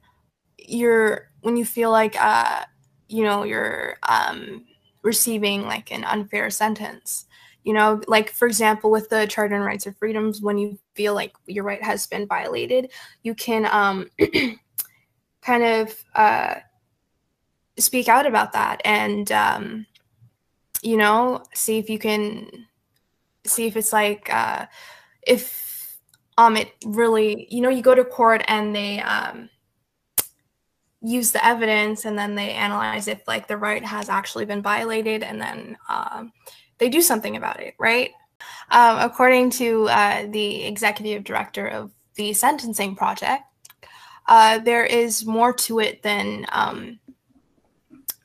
you're 0.58 1.30
when 1.40 1.56
you 1.56 1.64
feel 1.64 1.90
like 1.90 2.20
uh, 2.20 2.64
you 3.08 3.24
know 3.24 3.44
you're 3.44 3.96
um, 4.06 4.66
receiving 5.02 5.62
like 5.62 5.90
an 5.90 6.04
unfair 6.04 6.50
sentence. 6.50 7.26
You 7.62 7.74
know 7.74 8.00
like 8.06 8.30
for 8.30 8.48
example 8.48 8.90
with 8.90 9.10
the 9.10 9.26
charter 9.26 9.54
and 9.54 9.64
rights 9.64 9.86
of 9.86 9.96
freedoms 9.98 10.40
when 10.40 10.56
you 10.56 10.78
feel 10.94 11.14
like 11.14 11.34
your 11.46 11.62
right 11.62 11.82
has 11.82 12.06
been 12.06 12.26
violated 12.26 12.90
you 13.22 13.34
can 13.34 13.66
um 13.66 14.10
kind 15.42 15.62
of 15.62 15.94
uh 16.14 16.54
speak 17.78 18.08
out 18.08 18.26
about 18.26 18.52
that 18.52 18.80
and 18.84 19.30
um 19.32 19.86
you 20.82 20.96
know 20.96 21.42
see 21.54 21.78
if 21.78 21.90
you 21.90 21.98
can 21.98 22.48
see 23.44 23.66
if 23.66 23.76
it's 23.76 23.92
like 23.92 24.32
uh 24.32 24.66
if 25.26 25.98
um 26.38 26.56
it 26.56 26.72
really 26.86 27.46
you 27.50 27.60
know 27.60 27.68
you 27.68 27.82
go 27.82 27.94
to 27.94 28.04
court 28.04 28.42
and 28.48 28.74
they 28.74 29.00
um 29.00 29.50
use 31.02 31.32
the 31.32 31.44
evidence 31.44 32.04
and 32.04 32.18
then 32.18 32.34
they 32.34 32.50
analyze 32.50 33.08
if 33.08 33.26
like 33.26 33.48
the 33.48 33.56
right 33.56 33.84
has 33.84 34.08
actually 34.08 34.44
been 34.44 34.62
violated 34.62 35.22
and 35.22 35.40
then 35.40 35.76
um, 35.88 36.32
they 36.78 36.88
do 36.88 37.00
something 37.00 37.36
about 37.36 37.60
it 37.60 37.74
right? 37.78 38.10
Um, 38.70 38.98
according 39.00 39.50
to 39.50 39.88
uh, 39.88 40.26
the 40.30 40.64
executive 40.64 41.24
director 41.24 41.66
of 41.66 41.90
the 42.14 42.32
sentencing 42.32 42.96
project 42.96 43.44
uh, 44.26 44.58
there 44.58 44.84
is 44.84 45.26
more 45.26 45.52
to 45.52 45.80
it 45.80 46.02
than 46.02 46.46
um, 46.52 47.00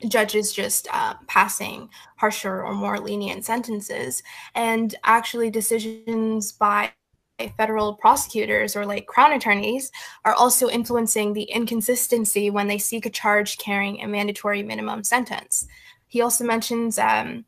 judges 0.08 0.54
just 0.54 0.88
uh, 0.94 1.16
passing 1.28 1.90
harsher 2.18 2.64
or 2.64 2.74
more 2.74 3.00
lenient 3.00 3.46
sentences. 3.46 4.22
And 4.54 4.96
actually 5.04 5.50
decisions 5.50 6.52
by 6.52 6.92
federal 7.58 7.96
prosecutors 7.96 8.76
or 8.76 8.86
like 8.86 9.08
crown 9.08 9.34
attorneys 9.34 9.92
are 10.24 10.34
also 10.34 10.70
influencing 10.70 11.34
the 11.34 11.44
inconsistency 11.44 12.50
when 12.50 12.68
they 12.68 12.78
seek 12.78 13.06
a 13.06 13.10
charge 13.10 13.58
carrying 13.58 14.02
a 14.02 14.08
mandatory 14.08 14.64
minimum 14.64 15.04
sentence. 15.04 15.68
He 16.08 16.22
also 16.22 16.46
mentions 16.46 16.98
um, 16.98 17.46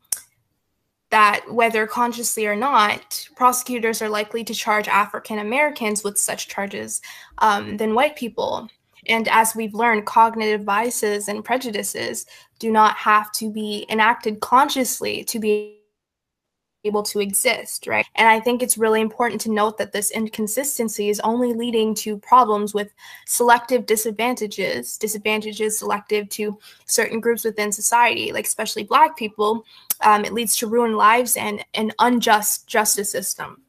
that 1.10 1.42
whether 1.50 1.86
consciously 1.86 2.46
or 2.46 2.56
not, 2.56 3.28
prosecutors 3.34 4.02
are 4.02 4.10
likely 4.10 4.44
to 4.44 4.54
charge 4.54 4.88
African 4.88 5.38
Americans 5.38 6.04
with 6.04 6.18
such 6.18 6.48
charges 6.48 7.00
um, 7.38 7.78
than 7.78 7.94
white 7.94 8.16
people. 8.16 8.68
And 9.06 9.26
as 9.28 9.54
we've 9.56 9.72
learned, 9.72 10.04
cognitive 10.04 10.66
biases 10.66 11.28
and 11.28 11.44
prejudices 11.44 12.26
do 12.58 12.70
not 12.70 12.94
have 12.96 13.32
to 13.32 13.50
be 13.50 13.86
enacted 13.88 14.40
consciously 14.40 15.24
to 15.24 15.38
be 15.38 15.77
able 16.88 17.04
to 17.04 17.20
exist, 17.20 17.86
right? 17.86 18.04
And 18.16 18.26
I 18.26 18.40
think 18.40 18.62
it's 18.62 18.76
really 18.76 19.00
important 19.00 19.40
to 19.42 19.52
note 19.52 19.78
that 19.78 19.92
this 19.92 20.10
inconsistency 20.10 21.08
is 21.08 21.20
only 21.20 21.52
leading 21.52 21.94
to 21.96 22.18
problems 22.18 22.74
with 22.74 22.90
selective 23.26 23.86
disadvantages, 23.86 24.98
disadvantages 24.98 25.78
selective 25.78 26.28
to 26.30 26.58
certain 26.86 27.20
groups 27.20 27.44
within 27.44 27.70
society, 27.70 28.32
like 28.32 28.46
especially 28.46 28.82
Black 28.82 29.16
people. 29.16 29.64
Um, 30.00 30.24
it 30.24 30.32
leads 30.32 30.56
to 30.56 30.66
ruined 30.66 30.96
lives 30.96 31.36
and 31.36 31.64
an 31.74 31.92
unjust 32.00 32.66
justice 32.66 33.10
system. 33.10 33.62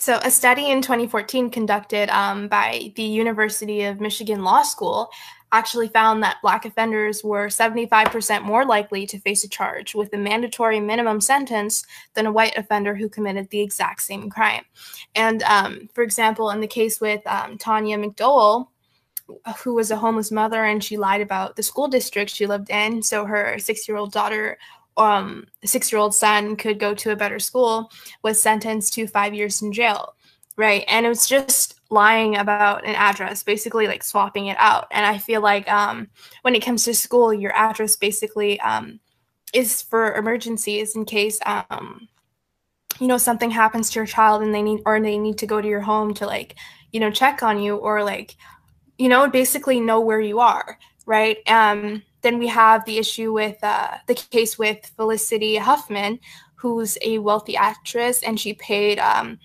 So, 0.00 0.20
a 0.22 0.30
study 0.30 0.70
in 0.70 0.80
2014 0.80 1.50
conducted 1.50 2.08
um, 2.10 2.46
by 2.46 2.92
the 2.94 3.02
University 3.02 3.82
of 3.82 4.00
Michigan 4.00 4.44
Law 4.44 4.62
School 4.62 5.10
actually 5.52 5.88
found 5.88 6.22
that 6.22 6.40
Black 6.42 6.64
offenders 6.64 7.24
were 7.24 7.48
75% 7.48 8.42
more 8.42 8.64
likely 8.64 9.06
to 9.06 9.18
face 9.18 9.44
a 9.44 9.48
charge 9.48 9.94
with 9.94 10.12
a 10.12 10.18
mandatory 10.18 10.80
minimum 10.80 11.20
sentence 11.20 11.84
than 12.14 12.26
a 12.26 12.32
white 12.32 12.56
offender 12.56 12.94
who 12.94 13.08
committed 13.08 13.48
the 13.50 13.60
exact 13.60 14.02
same 14.02 14.28
crime. 14.28 14.64
And 15.14 15.42
um, 15.44 15.88
for 15.94 16.02
example, 16.02 16.50
in 16.50 16.60
the 16.60 16.66
case 16.66 17.00
with 17.00 17.26
um, 17.26 17.56
Tanya 17.58 17.98
McDowell, 17.98 18.68
who 19.62 19.74
was 19.74 19.90
a 19.90 19.96
homeless 19.96 20.30
mother 20.30 20.64
and 20.64 20.82
she 20.82 20.96
lied 20.96 21.20
about 21.20 21.56
the 21.56 21.62
school 21.62 21.88
district 21.88 22.30
she 22.30 22.46
lived 22.46 22.70
in, 22.70 23.02
so 23.02 23.24
her 23.24 23.58
six 23.58 23.88
year 23.88 23.96
old 23.96 24.12
daughter 24.12 24.58
um, 24.98 25.46
six 25.64 25.92
year 25.92 26.00
old 26.00 26.14
son 26.14 26.56
could 26.56 26.78
go 26.78 26.94
to 26.94 27.12
a 27.12 27.16
better 27.16 27.38
school, 27.38 27.90
was 28.22 28.40
sentenced 28.40 28.94
to 28.94 29.06
five 29.06 29.32
years 29.32 29.62
in 29.62 29.72
jail. 29.72 30.14
Right. 30.58 30.84
And 30.88 31.06
it 31.06 31.08
was 31.08 31.28
just 31.28 31.80
lying 31.88 32.36
about 32.36 32.84
an 32.84 32.96
address, 32.96 33.44
basically 33.44 33.86
like 33.86 34.02
swapping 34.02 34.48
it 34.48 34.56
out. 34.58 34.88
And 34.90 35.06
I 35.06 35.16
feel 35.18 35.40
like 35.40 35.70
um, 35.70 36.08
when 36.42 36.56
it 36.56 36.64
comes 36.64 36.84
to 36.84 36.94
school, 36.94 37.32
your 37.32 37.52
address 37.56 37.94
basically 37.96 38.60
um, 38.60 38.98
is 39.54 39.82
for 39.82 40.14
emergencies 40.14 40.96
in 40.96 41.04
case 41.04 41.38
um, 41.46 42.08
you 43.00 43.06
know 43.08 43.18
something 43.18 43.50
happens 43.50 43.90
to 43.90 44.00
your 44.00 44.06
child 44.06 44.42
and 44.42 44.54
they 44.54 44.62
need 44.62 44.80
or 44.86 45.00
they 45.00 45.18
need 45.18 45.38
to 45.38 45.46
go 45.46 45.60
to 45.60 45.68
your 45.68 45.80
home 45.82 46.14
to 46.14 46.26
like 46.26 46.56
you 46.92 47.00
know 47.00 47.10
check 47.10 47.42
on 47.42 47.60
you 47.60 47.76
or 47.76 48.02
like 48.04 48.36
you 48.98 49.08
know 49.08 49.28
basically 49.28 49.80
know 49.80 50.00
where 50.00 50.20
you 50.20 50.40
are 50.40 50.78
right 51.06 51.38
um 51.48 52.02
then 52.22 52.38
we 52.38 52.48
have 52.48 52.84
the 52.84 52.98
issue 52.98 53.32
with 53.32 53.56
uh, 53.62 53.96
the 54.08 54.14
case 54.14 54.58
with 54.58 54.84
felicity 54.96 55.56
huffman 55.56 56.18
who's 56.56 56.98
a 57.02 57.18
wealthy 57.18 57.56
actress 57.56 58.22
and 58.24 58.40
she 58.40 58.54
paid 58.54 58.98
um, 58.98 59.38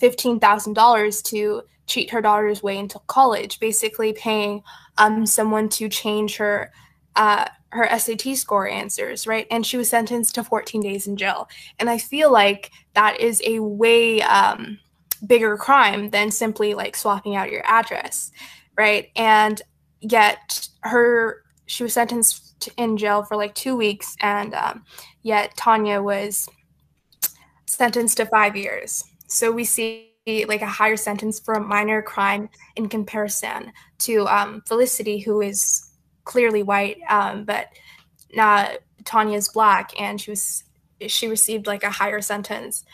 $15000 0.00 1.22
to 1.24 1.62
cheat 1.86 2.10
her 2.10 2.20
daughter's 2.20 2.62
way 2.62 2.78
into 2.78 3.00
college, 3.06 3.58
basically 3.60 4.12
paying 4.12 4.62
um, 4.98 5.26
someone 5.26 5.68
to 5.70 5.88
change 5.88 6.36
her 6.36 6.70
uh, 7.16 7.46
her 7.70 7.88
SAT 7.98 8.36
score 8.36 8.68
answers, 8.68 9.26
right? 9.26 9.46
And 9.50 9.66
she 9.66 9.76
was 9.76 9.88
sentenced 9.88 10.34
to 10.36 10.44
14 10.44 10.80
days 10.80 11.06
in 11.06 11.16
jail. 11.16 11.48
And 11.78 11.90
I 11.90 11.98
feel 11.98 12.32
like 12.32 12.70
that 12.94 13.20
is 13.20 13.42
a 13.44 13.58
way 13.58 14.22
um, 14.22 14.78
bigger 15.26 15.56
crime 15.56 16.10
than 16.10 16.30
simply 16.30 16.74
like 16.74 16.96
swapping 16.96 17.36
out 17.36 17.50
your 17.50 17.62
address, 17.66 18.30
right? 18.76 19.10
And 19.16 19.60
yet 20.00 20.68
her 20.82 21.42
she 21.66 21.82
was 21.82 21.92
sentenced 21.92 22.70
in 22.76 22.96
jail 22.96 23.22
for 23.22 23.36
like 23.36 23.54
two 23.54 23.76
weeks, 23.76 24.16
and 24.20 24.54
um, 24.54 24.84
yet 25.22 25.54
Tanya 25.56 26.00
was 26.00 26.48
sentenced 27.66 28.16
to 28.16 28.26
five 28.26 28.56
years. 28.56 29.04
So 29.28 29.52
we 29.52 29.64
see 29.64 30.08
like 30.26 30.62
a 30.62 30.66
higher 30.66 30.96
sentence 30.96 31.38
for 31.38 31.54
a 31.54 31.60
minor 31.60 32.02
crime 32.02 32.50
in 32.76 32.88
comparison 32.88 33.72
to 33.98 34.26
um, 34.26 34.62
Felicity, 34.66 35.18
who 35.18 35.40
is 35.40 35.90
clearly 36.24 36.62
white, 36.62 36.98
um, 37.08 37.44
but 37.44 37.68
uh, 38.38 38.74
Tanya's 39.04 39.48
black, 39.48 39.98
and 39.98 40.20
she 40.20 40.30
was 40.30 40.64
she 41.06 41.28
received 41.28 41.66
like 41.66 41.84
a 41.84 41.90
higher 41.90 42.20
sentence. 42.20 42.84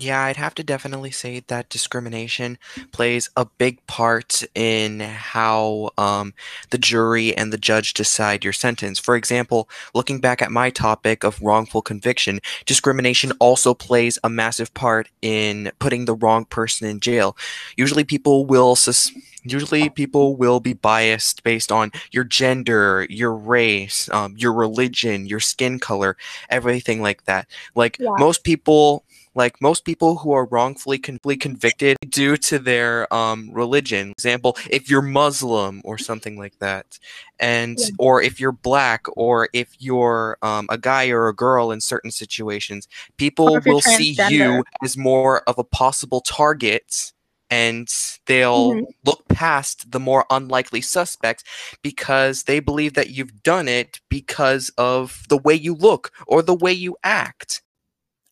Yeah, 0.00 0.24
I'd 0.24 0.38
have 0.38 0.54
to 0.54 0.64
definitely 0.64 1.10
say 1.10 1.42
that 1.48 1.68
discrimination 1.68 2.56
plays 2.90 3.28
a 3.36 3.44
big 3.44 3.86
part 3.86 4.42
in 4.54 5.00
how 5.00 5.90
um, 5.98 6.32
the 6.70 6.78
jury 6.78 7.36
and 7.36 7.52
the 7.52 7.58
judge 7.58 7.92
decide 7.92 8.42
your 8.42 8.54
sentence. 8.54 8.98
For 8.98 9.14
example, 9.14 9.68
looking 9.94 10.18
back 10.18 10.40
at 10.40 10.50
my 10.50 10.70
topic 10.70 11.22
of 11.22 11.42
wrongful 11.42 11.82
conviction, 11.82 12.40
discrimination 12.64 13.32
also 13.40 13.74
plays 13.74 14.18
a 14.24 14.30
massive 14.30 14.72
part 14.72 15.10
in 15.20 15.70
putting 15.78 16.06
the 16.06 16.14
wrong 16.14 16.46
person 16.46 16.88
in 16.88 17.00
jail. 17.00 17.36
Usually, 17.76 18.04
people 18.04 18.46
will 18.46 18.76
sus- 18.76 19.12
usually 19.42 19.90
people 19.90 20.34
will 20.34 20.60
be 20.60 20.72
biased 20.72 21.42
based 21.42 21.70
on 21.70 21.92
your 22.10 22.24
gender, 22.24 23.06
your 23.10 23.34
race, 23.34 24.08
um, 24.12 24.34
your 24.38 24.54
religion, 24.54 25.26
your 25.26 25.40
skin 25.40 25.78
color, 25.78 26.16
everything 26.48 27.02
like 27.02 27.24
that. 27.24 27.46
Like 27.74 27.98
yeah. 27.98 28.14
most 28.18 28.44
people 28.44 29.04
like 29.34 29.60
most 29.60 29.84
people 29.84 30.16
who 30.18 30.32
are 30.32 30.46
wrongfully 30.46 30.98
con- 30.98 31.18
convicted 31.38 31.96
due 32.08 32.36
to 32.36 32.58
their 32.58 33.12
um, 33.12 33.50
religion 33.52 34.10
example 34.10 34.56
if 34.70 34.90
you're 34.90 35.02
muslim 35.02 35.80
or 35.84 35.98
something 35.98 36.36
like 36.36 36.58
that 36.58 36.98
and 37.38 37.78
yeah. 37.78 37.88
or 37.98 38.22
if 38.22 38.40
you're 38.40 38.52
black 38.52 39.06
or 39.16 39.48
if 39.52 39.74
you're 39.78 40.36
um, 40.42 40.66
a 40.70 40.78
guy 40.78 41.08
or 41.08 41.28
a 41.28 41.34
girl 41.34 41.70
in 41.70 41.80
certain 41.80 42.10
situations 42.10 42.88
people 43.16 43.58
will 43.66 43.80
see 43.80 44.16
you 44.28 44.64
as 44.82 44.96
more 44.96 45.42
of 45.42 45.58
a 45.58 45.64
possible 45.64 46.20
target 46.20 47.12
and 47.50 47.88
they'll 48.26 48.72
mm-hmm. 48.72 48.84
look 49.04 49.26
past 49.28 49.90
the 49.90 50.00
more 50.00 50.24
unlikely 50.30 50.80
suspects 50.80 51.42
because 51.82 52.44
they 52.44 52.60
believe 52.60 52.94
that 52.94 53.10
you've 53.10 53.42
done 53.42 53.66
it 53.66 54.00
because 54.08 54.70
of 54.78 55.24
the 55.28 55.38
way 55.38 55.54
you 55.54 55.74
look 55.74 56.12
or 56.26 56.42
the 56.42 56.54
way 56.54 56.72
you 56.72 56.96
act 57.02 57.62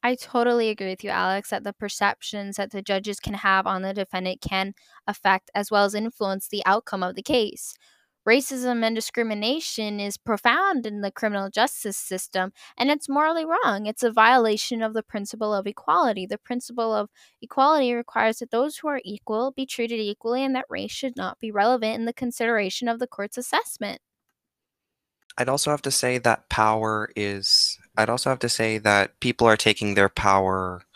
I 0.09 0.15
totally 0.15 0.71
agree 0.71 0.89
with 0.89 1.05
you, 1.05 1.11
Alex, 1.11 1.51
that 1.51 1.65
the 1.65 1.75
perceptions 1.75 2.57
that 2.57 2.71
the 2.71 2.81
judges 2.81 3.21
can 3.21 3.35
have 3.35 3.67
on 3.67 3.83
the 3.83 3.93
defendant 3.93 4.41
can 4.41 4.73
affect 5.07 5.51
as 5.55 5.71
well 5.71 5.85
as 5.85 5.95
influence 5.95 6.49
the 6.49 6.63
outcome 6.65 7.03
of 7.03 7.15
the 7.15 7.23
case. 7.23 7.75
racism 8.29 8.85
and 8.85 8.95
discrimination 8.95 10.01
is 10.01 10.19
profound 10.19 10.87
in 10.87 11.01
the 11.01 11.11
criminal 11.11 11.49
justice 11.51 11.97
system 11.97 12.53
and 12.77 12.91
it's 12.91 13.09
morally 13.09 13.45
wrong. 13.45 13.87
It's 13.87 14.03
a 14.03 14.13
violation 14.13 14.83
of 14.83 14.93
the 14.93 15.03
principle 15.03 15.55
of 15.55 15.67
equality. 15.67 16.27
The 16.27 16.39
principle 16.39 16.95
of 16.95 17.09
equality 17.41 17.95
requires 17.95 18.39
that 18.39 18.51
those 18.51 18.79
who 18.79 18.89
are 18.89 19.01
equal 19.05 19.53
be 19.53 19.65
treated 19.67 20.01
equally 20.01 20.45
and 20.45 20.55
that 20.55 20.67
race 20.69 20.91
should 20.91 21.17
not 21.17 21.39
be 21.39 21.51
relevant 21.51 21.95
in 21.95 22.05
the 22.05 22.13
consideration 22.13 22.89
of 22.89 22.99
the 22.99 23.07
court's 23.07 23.39
assessment. 23.39 24.01
I'd 25.39 25.49
also 25.49 25.71
have 25.71 25.83
to 25.83 25.91
say 25.93 26.19
that 26.19 26.49
power 26.49 27.11
is, 27.15 27.79
I'd 27.99 28.11
also 28.11 28.31
have 28.31 28.39
to 28.41 28.49
say 28.49 28.79
that 28.79 29.21
people 29.21 29.47
are 29.47 29.57
taking 29.57 29.95
their 29.95 30.09
power 30.09 30.87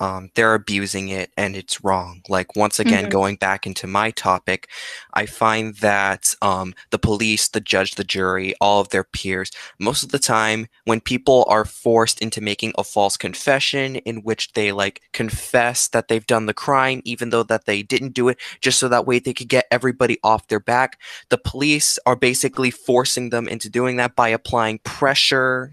um, 0.00 0.30
they're 0.34 0.54
abusing 0.54 1.08
it 1.08 1.30
and 1.36 1.54
it's 1.54 1.84
wrong. 1.84 2.22
Like, 2.28 2.56
once 2.56 2.80
again, 2.80 3.04
mm-hmm. 3.04 3.12
going 3.12 3.36
back 3.36 3.66
into 3.66 3.86
my 3.86 4.10
topic, 4.10 4.68
I 5.14 5.26
find 5.26 5.76
that 5.76 6.34
um, 6.42 6.74
the 6.90 6.98
police, 6.98 7.48
the 7.48 7.60
judge, 7.60 7.94
the 7.94 8.04
jury, 8.04 8.54
all 8.60 8.80
of 8.80 8.88
their 8.88 9.04
peers, 9.04 9.52
most 9.78 10.02
of 10.02 10.10
the 10.10 10.18
time, 10.18 10.66
when 10.84 11.00
people 11.00 11.46
are 11.48 11.64
forced 11.64 12.20
into 12.20 12.40
making 12.40 12.72
a 12.76 12.84
false 12.84 13.16
confession 13.16 13.96
in 13.96 14.22
which 14.22 14.52
they 14.54 14.72
like 14.72 15.00
confess 15.12 15.88
that 15.88 16.08
they've 16.08 16.26
done 16.26 16.46
the 16.46 16.54
crime, 16.54 17.00
even 17.04 17.30
though 17.30 17.44
that 17.44 17.66
they 17.66 17.82
didn't 17.82 18.14
do 18.14 18.28
it, 18.28 18.38
just 18.60 18.80
so 18.80 18.88
that 18.88 19.06
way 19.06 19.20
they 19.20 19.32
could 19.32 19.48
get 19.48 19.66
everybody 19.70 20.18
off 20.24 20.48
their 20.48 20.60
back, 20.60 21.00
the 21.28 21.38
police 21.38 21.98
are 22.04 22.16
basically 22.16 22.70
forcing 22.70 23.30
them 23.30 23.46
into 23.46 23.70
doing 23.70 23.96
that 23.96 24.16
by 24.16 24.28
applying 24.28 24.78
pressure 24.78 25.72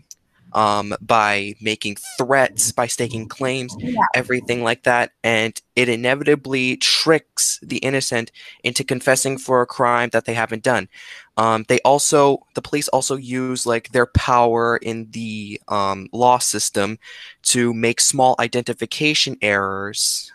um, 0.54 0.94
by 1.02 1.56
making 1.62 1.98
threats, 2.18 2.72
by 2.72 2.88
staking 2.88 3.28
claims, 3.28 3.76
yeah. 3.80 4.02
everything 4.14 4.64
like 4.64 4.84
that. 4.84 5.12
And 5.24 5.60
it 5.76 5.90
inevitably 5.90 6.78
tricks 6.78 7.60
the 7.62 7.78
innocent 7.78 8.32
into 8.64 8.84
confessing 8.84 9.38
for 9.38 9.62
a 9.62 9.68
crime 9.68 10.10
that 10.14 10.26
they 10.26 10.34
haven't 10.34 10.64
done. 10.64 10.90
Um, 11.38 11.66
they 11.68 11.80
also, 11.82 12.46
the 12.56 12.62
police 12.62 12.88
also 12.90 13.16
use 13.16 13.66
like 13.66 13.92
their 13.92 14.06
power 14.06 14.78
in 14.78 15.10
the 15.12 15.60
um, 15.70 16.08
law 16.12 16.38
system 16.38 17.00
to 17.44 17.74
make 17.74 18.02
small 18.02 18.36
identification 18.40 19.38
errors 19.42 20.32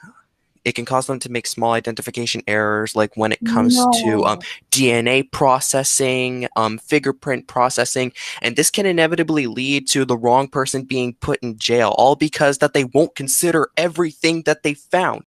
it 0.67 0.75
can 0.75 0.85
cause 0.85 1.07
them 1.07 1.21
to 1.21 1.31
make 1.31 1.47
small 1.47 1.73
identification 1.73 2.43
errors, 2.49 2.97
like 2.97 3.17
when 3.17 3.31
it 3.31 3.39
comes 3.47 3.77
no. 3.77 3.91
to 4.03 4.25
um, 4.25 4.41
DNA 4.73 5.31
processing, 5.31 6.49
um, 6.57 6.77
fingerprint 6.79 7.47
processing, 7.47 8.13
and 8.43 8.57
this 8.57 8.69
can 8.69 8.85
inevitably 8.85 9.47
lead 9.47 9.87
to 9.87 10.05
the 10.05 10.19
wrong 10.19 10.49
person 10.49 10.83
being 10.83 11.15
put 11.15 11.39
in 11.41 11.57
jail, 11.57 11.95
all 11.97 12.17
because 12.17 12.59
that 12.59 12.75
they 12.75 12.83
won't 12.83 13.15
consider 13.15 13.71
everything 13.77 14.43
that 14.43 14.65
they 14.65 14.75
found. 14.75 15.23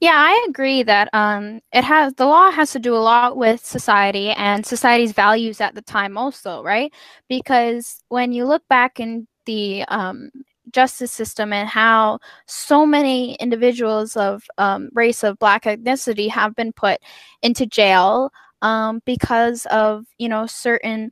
Yeah, 0.00 0.14
I 0.16 0.44
agree 0.48 0.82
that 0.82 1.08
um, 1.12 1.60
it 1.72 1.84
has 1.84 2.14
the 2.14 2.26
law 2.26 2.50
has 2.50 2.72
to 2.72 2.80
do 2.80 2.96
a 2.96 2.98
lot 2.98 3.36
with 3.36 3.64
society 3.64 4.30
and 4.30 4.66
society's 4.66 5.12
values 5.12 5.60
at 5.60 5.76
the 5.76 5.82
time, 5.82 6.18
also, 6.18 6.64
right? 6.64 6.92
Because 7.28 8.02
when 8.08 8.32
you 8.32 8.44
look 8.44 8.66
back 8.68 8.98
in 8.98 9.28
the 9.46 9.84
um, 9.86 10.30
justice 10.72 11.12
system 11.12 11.52
and 11.52 11.68
how 11.68 12.18
so 12.46 12.84
many 12.86 13.34
individuals 13.34 14.16
of 14.16 14.44
um, 14.58 14.88
race 14.92 15.22
of 15.22 15.38
black 15.38 15.64
ethnicity 15.64 16.28
have 16.28 16.54
been 16.56 16.72
put 16.72 17.00
into 17.42 17.66
jail 17.66 18.32
um, 18.62 19.02
because 19.04 19.66
of 19.66 20.06
you 20.18 20.28
know 20.28 20.46
certain 20.46 21.10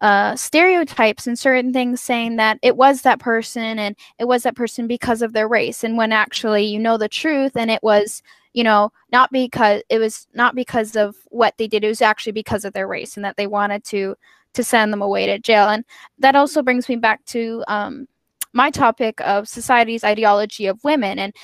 uh, 0.00 0.34
stereotypes 0.34 1.28
and 1.28 1.38
certain 1.38 1.72
things 1.72 2.00
saying 2.00 2.34
that 2.36 2.58
it 2.62 2.76
was 2.76 3.02
that 3.02 3.20
person 3.20 3.78
and 3.78 3.94
it 4.18 4.24
was 4.24 4.42
that 4.42 4.56
person 4.56 4.88
because 4.88 5.22
of 5.22 5.32
their 5.32 5.46
race. 5.46 5.84
And 5.84 5.96
when 5.96 6.10
actually 6.12 6.64
you 6.64 6.78
know 6.78 6.98
the 6.98 7.08
truth 7.08 7.56
and 7.56 7.70
it 7.70 7.82
was 7.82 8.22
you 8.52 8.64
know 8.64 8.92
not 9.12 9.30
because 9.30 9.82
it 9.88 9.98
was 9.98 10.26
not 10.34 10.54
because 10.54 10.96
of 10.96 11.16
what 11.28 11.54
they 11.56 11.68
did 11.68 11.84
it 11.84 11.88
was 11.88 12.02
actually 12.02 12.32
because 12.32 12.64
of 12.64 12.72
their 12.72 12.88
race 12.88 13.16
and 13.16 13.24
that 13.24 13.36
they 13.36 13.46
wanted 13.46 13.84
to 13.84 14.16
to 14.54 14.64
send 14.64 14.92
them 14.92 15.02
away 15.02 15.26
to 15.26 15.38
jail. 15.38 15.68
And 15.68 15.84
that 16.18 16.36
also 16.36 16.62
brings 16.62 16.88
me 16.88 16.96
back 16.96 17.24
to 17.26 17.64
um, 17.68 18.08
my 18.52 18.70
topic 18.70 19.20
of 19.20 19.48
society's 19.48 20.04
ideology 20.04 20.66
of 20.66 20.82
women. 20.84 21.18
And 21.18 21.34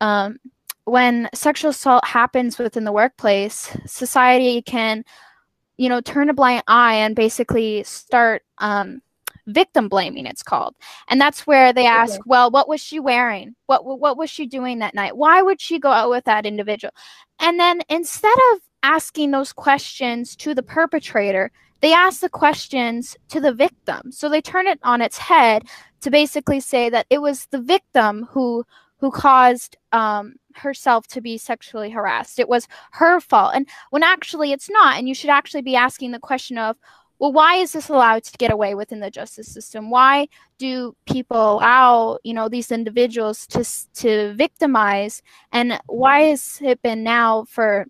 um, 0.00 0.38
when 0.84 1.28
sexual 1.34 1.70
assault 1.70 2.04
happens 2.04 2.58
within 2.58 2.84
the 2.84 2.92
workplace, 2.92 3.76
society 3.86 4.62
can, 4.62 5.04
you 5.76 5.88
know, 5.88 6.00
turn 6.00 6.30
a 6.30 6.34
blind 6.34 6.64
eye 6.66 6.94
and 6.94 7.14
basically 7.14 7.82
start 7.84 8.42
um, 8.58 9.00
victim 9.46 9.88
blaming. 9.88 10.26
It's 10.26 10.42
called, 10.42 10.74
and 11.08 11.20
that's 11.20 11.46
where 11.46 11.72
they 11.72 11.86
ask, 11.86 12.14
okay. 12.14 12.22
"Well, 12.26 12.50
what 12.50 12.68
was 12.68 12.80
she 12.80 13.00
wearing? 13.00 13.54
What 13.66 13.84
what 13.84 14.16
was 14.16 14.30
she 14.30 14.46
doing 14.46 14.78
that 14.78 14.94
night? 14.94 15.16
Why 15.16 15.42
would 15.42 15.60
she 15.60 15.78
go 15.78 15.90
out 15.90 16.10
with 16.10 16.24
that 16.24 16.46
individual?" 16.46 16.92
And 17.40 17.58
then 17.58 17.80
instead 17.88 18.36
of 18.52 18.60
asking 18.82 19.30
those 19.30 19.52
questions 19.52 20.36
to 20.36 20.54
the 20.54 20.62
perpetrator, 20.62 21.50
they 21.80 21.92
ask 21.92 22.20
the 22.20 22.28
questions 22.28 23.16
to 23.28 23.40
the 23.40 23.52
victim. 23.52 24.10
So 24.10 24.28
they 24.28 24.40
turn 24.40 24.66
it 24.66 24.78
on 24.82 25.00
its 25.00 25.18
head 25.18 25.64
to 26.00 26.10
basically 26.10 26.60
say 26.60 26.90
that 26.90 27.06
it 27.10 27.20
was 27.20 27.46
the 27.46 27.60
victim 27.60 28.28
who 28.30 28.64
who 29.00 29.12
caused 29.12 29.76
um, 29.92 30.34
herself 30.56 31.06
to 31.06 31.20
be 31.20 31.38
sexually 31.38 31.90
harassed. 31.90 32.40
It 32.40 32.48
was 32.48 32.66
her 32.92 33.20
fault, 33.20 33.52
and 33.54 33.68
when 33.90 34.02
actually 34.02 34.52
it's 34.52 34.68
not. 34.68 34.98
And 34.98 35.08
you 35.08 35.14
should 35.14 35.30
actually 35.30 35.62
be 35.62 35.76
asking 35.76 36.10
the 36.10 36.18
question 36.18 36.58
of, 36.58 36.76
well, 37.20 37.32
why 37.32 37.56
is 37.56 37.72
this 37.72 37.88
allowed 37.88 38.24
to 38.24 38.38
get 38.38 38.52
away 38.52 38.74
within 38.74 38.98
the 39.00 39.10
justice 39.10 39.46
system? 39.46 39.90
Why 39.90 40.28
do 40.58 40.96
people 41.06 41.54
allow 41.58 42.18
you 42.24 42.34
know 42.34 42.48
these 42.48 42.72
individuals 42.72 43.46
to 43.48 43.64
to 44.02 44.34
victimize, 44.34 45.22
and 45.52 45.80
why 45.86 46.22
has 46.22 46.58
it 46.60 46.82
been 46.82 47.04
now 47.04 47.44
for 47.48 47.86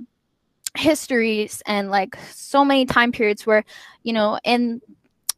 histories 0.76 1.62
and 1.66 1.90
like 1.90 2.16
so 2.30 2.64
many 2.64 2.84
time 2.84 3.12
periods 3.12 3.46
where 3.46 3.64
you 4.02 4.12
know 4.12 4.38
in 4.44 4.80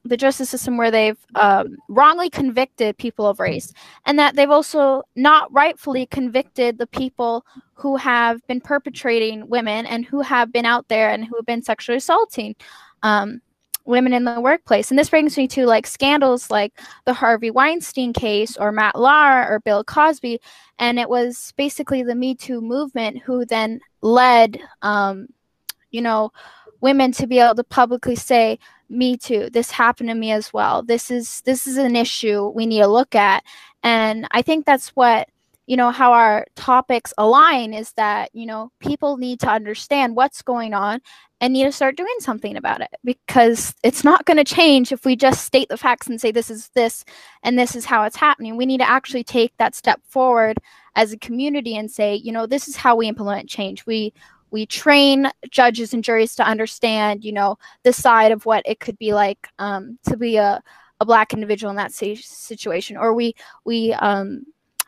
the 0.05 0.17
justice 0.17 0.49
system 0.49 0.77
where 0.77 0.91
they've 0.91 1.19
um, 1.35 1.77
wrongly 1.89 2.31
convicted 2.31 2.97
people 2.97 3.27
of 3.27 3.39
race 3.39 3.73
and 4.07 4.19
that 4.19 4.35
they've 4.35 4.51
also 4.51 5.03
not 5.15 5.53
rightfully 5.53 6.07
convicted 6.07 6.79
the 6.79 6.87
people 6.87 7.45
who 7.75 7.97
have 7.97 8.45
been 8.47 8.61
perpetrating 8.61 9.47
women 9.49 9.85
and 9.87 10.07
who 10.07 10.23
have 10.23 10.53
been 10.53 10.65
out 10.65 10.89
there 10.89 11.11
and 11.11 11.25
who 11.25 11.37
have 11.37 11.47
been 11.47 11.63
sexually 11.63 11.99
assaulting 11.99 12.55
um, 13.03 13.43
women 13.85 14.13
in 14.13 14.25
the 14.25 14.41
workplace. 14.41 14.91
And 14.91 14.99
this 14.99 15.11
brings 15.11 15.37
me 15.37 15.47
to 15.49 15.67
like 15.67 15.87
scandals 15.87 16.51
like 16.51 16.81
the 17.05 17.13
harvey 17.13 17.51
weinstein 17.51 18.13
case 18.13 18.57
or 18.57 18.73
matt 18.73 18.99
lauer 18.99 19.47
or 19.51 19.61
bill 19.61 19.85
cosby. 19.85 20.41
And 20.79 20.99
it 20.99 21.11
was 21.11 21.53
basically 21.59 22.03
the 22.03 22.15
me 22.15 22.35
too 22.35 22.63
movement 22.63 23.19
who 23.19 23.45
then 23.45 23.81
led 24.03 24.59
um, 24.83 25.29
you 25.91 26.03
know 26.03 26.33
women 26.81 27.13
to 27.13 27.27
be 27.27 27.39
able 27.39 27.55
to 27.55 27.65
publicly 27.65 28.17
say 28.17 28.59
me 28.89 29.17
too 29.17 29.49
this 29.51 29.71
happened 29.71 30.09
to 30.09 30.15
me 30.15 30.33
as 30.33 30.53
well. 30.53 30.83
This 30.83 31.11
is 31.11 31.43
this 31.43 31.67
is 31.67 31.77
an 31.77 31.97
issue 31.97 32.49
we 32.49 32.67
need 32.67 32.81
to 32.81 32.87
look 32.87 33.15
at. 33.15 33.45
And 33.83 34.27
i 34.33 34.43
think 34.43 34.67
that's 34.67 34.91
what 34.91 35.29
you 35.71 35.77
know 35.77 35.93
how 35.93 36.13
our 36.13 36.45
topics 36.57 37.15
align 37.17 37.73
is 37.73 37.93
that 37.93 38.29
you 38.33 38.45
know 38.45 38.73
people 38.81 39.19
need 39.19 39.39
to 39.39 39.49
understand 39.49 40.17
what's 40.17 40.43
going 40.43 40.75
on 40.75 41.01
and 41.41 41.53
need 41.53 41.63
to 41.63 41.71
start 41.71 41.97
doing 41.97 42.17
something 42.19 42.57
about 42.57 42.81
it 42.81 42.91
because 43.05 43.73
it's 43.85 44.03
not 44.03 44.25
going 44.25 44.37
to 44.37 44.43
change 44.43 44.91
if 44.91 45.05
we 45.05 45.15
just 45.15 45.45
state 45.45 45.69
the 45.69 45.77
facts 45.77 46.09
and 46.09 46.21
say 46.21 46.33
this 46.33 46.51
is 46.51 46.71
this 46.75 47.05
and 47.45 47.57
this 47.57 47.77
is 47.77 47.85
how 47.85 48.03
it's 48.03 48.17
happening. 48.17 48.57
We 48.57 48.67
need 48.67 48.81
to 48.81 48.91
actually 48.91 49.23
take 49.23 49.57
that 49.59 49.77
step 49.77 50.01
forward 50.09 50.59
as 50.97 51.13
a 51.13 51.19
community 51.19 51.77
and 51.77 51.89
say 51.89 52.17
you 52.17 52.33
know 52.33 52.47
this 52.47 52.67
is 52.67 52.75
how 52.75 52.97
we 52.97 53.07
implement 53.07 53.49
change. 53.49 53.87
We 53.87 54.13
we 54.51 54.67
train 54.67 55.31
judges 55.53 55.95
and 55.95 56.03
juries 56.03 56.35
to 56.35 56.45
understand, 56.45 57.23
you 57.25 57.31
know, 57.31 57.59
the 57.85 57.93
side 57.93 58.33
of 58.33 58.45
what 58.45 58.65
it 58.67 58.81
could 58.81 58.99
be 58.99 59.15
like 59.15 59.47
um, 59.61 60.01
to 60.09 60.17
be 60.17 60.37
a, 60.37 60.61
a 60.99 61.07
black 61.07 61.33
individual 61.33 61.71
in 61.71 61.77
that 61.77 61.93
situation, 61.93 62.97
or 62.97 63.15
we 63.15 63.37
we 63.65 63.93
um, 63.93 64.45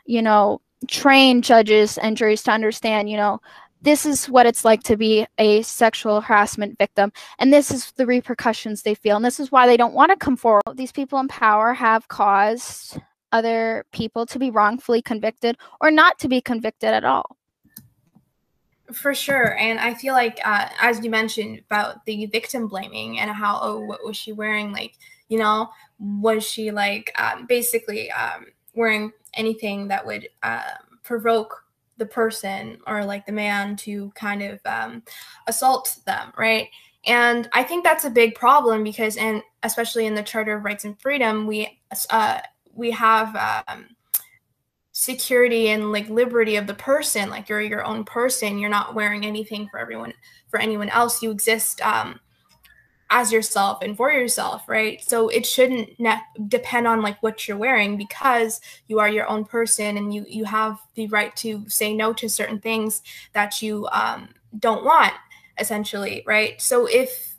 you 0.07 0.23
know 0.23 0.61
train 0.89 1.43
judges 1.43 1.99
and 1.99 2.17
juries 2.17 2.43
to 2.45 2.51
understand, 2.51 3.11
you 3.11 3.17
know, 3.17 3.41
this 3.83 4.07
is 4.07 4.29
what 4.29 4.47
it's 4.47 4.65
like 4.65 4.83
to 4.85 4.97
be 4.97 5.27
a 5.39 5.63
sexual 5.63 6.21
harassment 6.21 6.79
victim, 6.79 7.13
and 7.39 7.53
this 7.53 7.71
is 7.71 7.93
the 7.93 8.07
repercussions 8.07 8.83
they 8.83 8.95
feel, 8.95 9.17
and 9.17 9.25
this 9.25 9.41
is 9.41 9.51
why 9.51 9.67
they 9.67 9.77
don't 9.77 9.95
want 9.95 10.11
to 10.11 10.17
come 10.17 10.37
forward. 10.37 10.63
These 10.75 10.93
people 10.93 11.19
in 11.19 11.29
power 11.29 11.75
have 11.75 12.07
caused 12.09 12.99
other 13.33 13.85
people 13.93 14.25
to 14.27 14.39
be 14.39 14.51
wrongfully 14.51 15.03
convicted 15.03 15.57
or 15.81 15.91
not 15.91 16.19
to 16.21 16.29
be 16.29 16.41
convicted 16.41 16.91
at 16.91 17.05
all. 17.05 17.37
For 18.93 19.15
sure. 19.15 19.57
And 19.59 19.81
I 19.81 19.95
feel 19.95 20.13
like, 20.13 20.39
uh, 20.45 20.69
as 20.81 21.03
you 21.03 21.11
mentioned 21.11 21.63
about 21.67 22.05
the 22.05 22.27
victim 22.27 22.69
blaming 22.69 23.21
and 23.21 23.31
how, 23.31 23.59
oh, 23.63 23.81
what 23.81 24.05
was 24.05 24.17
she 24.17 24.33
wearing? 24.33 24.71
Like, 24.71 24.95
you 25.29 25.39
know, 25.39 25.71
was 25.99 26.45
she 26.45 26.71
like 26.71 27.11
um, 27.19 27.47
basically 27.47 28.11
um, 28.13 28.47
wearing 28.75 29.13
anything 29.35 29.89
that 29.89 30.05
would 30.05 30.29
uh, 30.43 30.63
provoke 31.03 31.65
the 31.99 32.07
person 32.07 32.79
or 32.87 33.05
like 33.05 33.27
the 33.27 33.33
man 33.33 33.77
to 33.77 34.11
kind 34.15 34.43
of 34.43 34.61
um, 34.67 35.03
assault 35.47 35.99
them, 36.07 36.33
right? 36.37 36.69
And 37.05 37.49
I 37.53 37.63
think 37.63 37.85
that's 37.85 38.05
a 38.05 38.11
big 38.11 38.35
problem 38.35 38.85
because, 38.85 39.17
and 39.17 39.43
especially 39.63 40.07
in 40.07 40.15
the 40.15 40.23
Charter 40.23 40.57
of 40.57 40.65
Rights 40.65 40.85
and 40.85 41.01
Freedom, 41.01 41.47
we 41.47 41.81
uh, 42.11 42.41
we 42.75 42.91
have 42.93 43.65
um, 43.69 43.87
security 44.93 45.71
and 45.71 45.91
like 45.91 46.09
liberty 46.11 46.57
of 46.57 46.67
the 46.67 46.75
person 46.75 47.31
like 47.31 47.49
you're 47.49 47.63
your 47.63 47.83
own 47.83 48.05
person 48.05 48.59
you're 48.59 48.69
not 48.69 48.95
wearing 48.95 49.25
anything 49.25 49.67
for 49.71 49.79
everyone 49.79 50.13
for 50.49 50.61
anyone 50.61 50.91
else 50.91 51.23
you 51.23 51.31
exist 51.31 51.81
um 51.81 52.21
as 53.13 53.31
yourself 53.31 53.83
and 53.83 53.97
for 53.97 54.11
yourself 54.11 54.67
right? 54.67 55.03
So 55.03 55.29
it 55.29 55.45
shouldn't 55.45 56.01
ne- 56.01 56.23
depend 56.49 56.87
on 56.87 57.03
like 57.03 57.23
what 57.23 57.47
you're 57.47 57.59
wearing 57.59 57.99
because 57.99 58.61
you 58.89 58.99
are 59.01 59.09
your 59.09 59.29
own 59.29 59.45
person 59.45 59.99
and 59.99 60.13
you 60.13 60.25
you 60.29 60.45
have 60.45 60.79
the 60.95 61.07
right 61.09 61.37
to 61.37 61.69
say 61.69 61.95
no 61.95 62.15
to 62.15 62.29
certain 62.29 62.59
things 62.59 63.03
that 63.35 63.63
you 63.63 63.87
um 63.93 64.31
don't 64.59 64.85
want 64.85 65.13
essentially 65.59 66.25
right? 66.27 66.61
So 66.61 66.87
if 66.87 67.37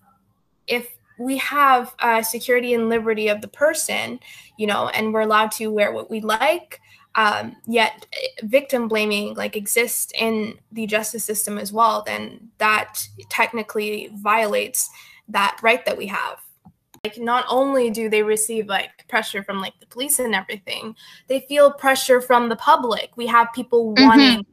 if 0.68 0.96
we 1.20 1.38
have 1.38 1.94
uh, 2.00 2.24
security 2.24 2.74
and 2.74 2.90
liberty 2.90 3.28
of 3.28 3.42
the 3.42 3.48
person 3.48 4.20
you 4.58 4.68
know 4.68 4.90
and 4.90 5.12
we're 5.14 5.22
allowed 5.22 5.52
to 5.54 5.68
wear 5.68 5.92
what 5.92 6.10
we 6.10 6.22
like 6.22 6.80
um, 7.16 7.56
yet 7.68 8.08
victim 8.42 8.88
blaming 8.88 9.36
like 9.36 9.56
exists 9.56 10.12
in 10.18 10.58
the 10.72 10.88
justice 10.88 11.24
system 11.24 11.58
as 11.60 11.72
well, 11.72 12.04
then 12.04 12.50
that 12.58 13.08
technically 13.30 14.10
violates 14.16 14.90
that 15.30 15.58
right 15.62 15.86
that 15.86 15.98
we 15.98 16.08
have. 16.08 16.40
Like 17.04 17.18
not 17.18 17.46
only 17.50 17.90
do 17.90 18.10
they 18.10 18.24
receive 18.24 18.68
like 18.68 19.06
pressure 19.10 19.44
from 19.44 19.60
like 19.60 19.78
the 19.80 19.86
police 19.88 20.20
and 20.20 20.34
everything, 20.34 20.96
they 21.28 21.42
feel 21.42 21.72
pressure 21.72 22.22
from 22.22 22.48
the 22.48 22.56
public. 22.56 23.12
We 23.18 23.28
have 23.28 23.52
people 23.54 23.94
mm-hmm. 23.94 24.04
wanting 24.04 24.46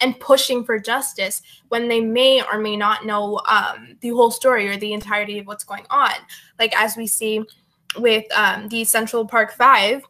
and 0.00 0.18
pushing 0.20 0.64
for 0.64 0.78
justice 0.78 1.42
when 1.68 1.88
they 1.88 2.00
may 2.00 2.42
or 2.42 2.58
may 2.58 2.76
not 2.76 3.06
know 3.06 3.40
um, 3.48 3.96
the 4.00 4.10
whole 4.10 4.30
story 4.30 4.68
or 4.68 4.76
the 4.76 4.92
entirety 4.92 5.38
of 5.38 5.46
what's 5.46 5.64
going 5.64 5.86
on. 5.90 6.12
Like 6.58 6.76
as 6.76 6.96
we 6.96 7.06
see 7.06 7.42
with 7.98 8.24
um, 8.36 8.68
the 8.68 8.84
Central 8.84 9.26
Park 9.26 9.52
Five, 9.52 10.04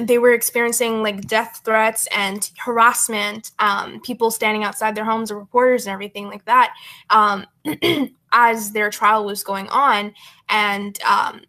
they 0.00 0.18
were 0.18 0.34
experiencing 0.34 1.02
like 1.02 1.26
death 1.26 1.62
threats 1.64 2.08
and 2.14 2.50
harassment, 2.58 3.52
um, 3.58 4.00
people 4.00 4.30
standing 4.30 4.64
outside 4.64 4.94
their 4.94 5.04
homes 5.04 5.30
or 5.30 5.38
reporters 5.38 5.86
and 5.86 5.92
everything 5.92 6.28
like 6.28 6.44
that 6.44 6.74
um, 7.10 7.46
as 8.38 8.70
their 8.72 8.90
trial 8.90 9.24
was 9.24 9.42
going 9.42 9.66
on. 9.70 10.12
And 10.50 11.02
um, 11.02 11.40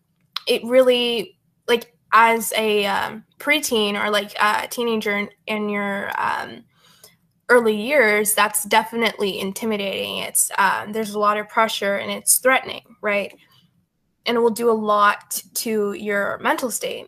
it 0.47 0.63
really, 0.63 1.37
like, 1.67 1.93
as 2.13 2.53
a 2.55 2.85
um, 2.85 3.25
preteen 3.37 4.01
or 4.01 4.09
like 4.09 4.33
a 4.41 4.67
teenager 4.69 5.17
in, 5.17 5.29
in 5.45 5.67
your 5.67 6.09
um, 6.17 6.63
early 7.49 7.75
years, 7.75 8.33
that's 8.33 8.63
definitely 8.63 9.39
intimidating. 9.39 10.19
It's 10.19 10.49
um, 10.57 10.93
there's 10.93 11.13
a 11.13 11.19
lot 11.19 11.37
of 11.37 11.49
pressure 11.49 11.97
and 11.97 12.09
it's 12.09 12.37
threatening, 12.37 12.95
right? 13.01 13.37
And 14.25 14.37
it 14.37 14.39
will 14.39 14.49
do 14.49 14.69
a 14.69 14.71
lot 14.71 15.43
to 15.55 15.91
your 15.93 16.39
mental 16.39 16.71
state. 16.71 17.07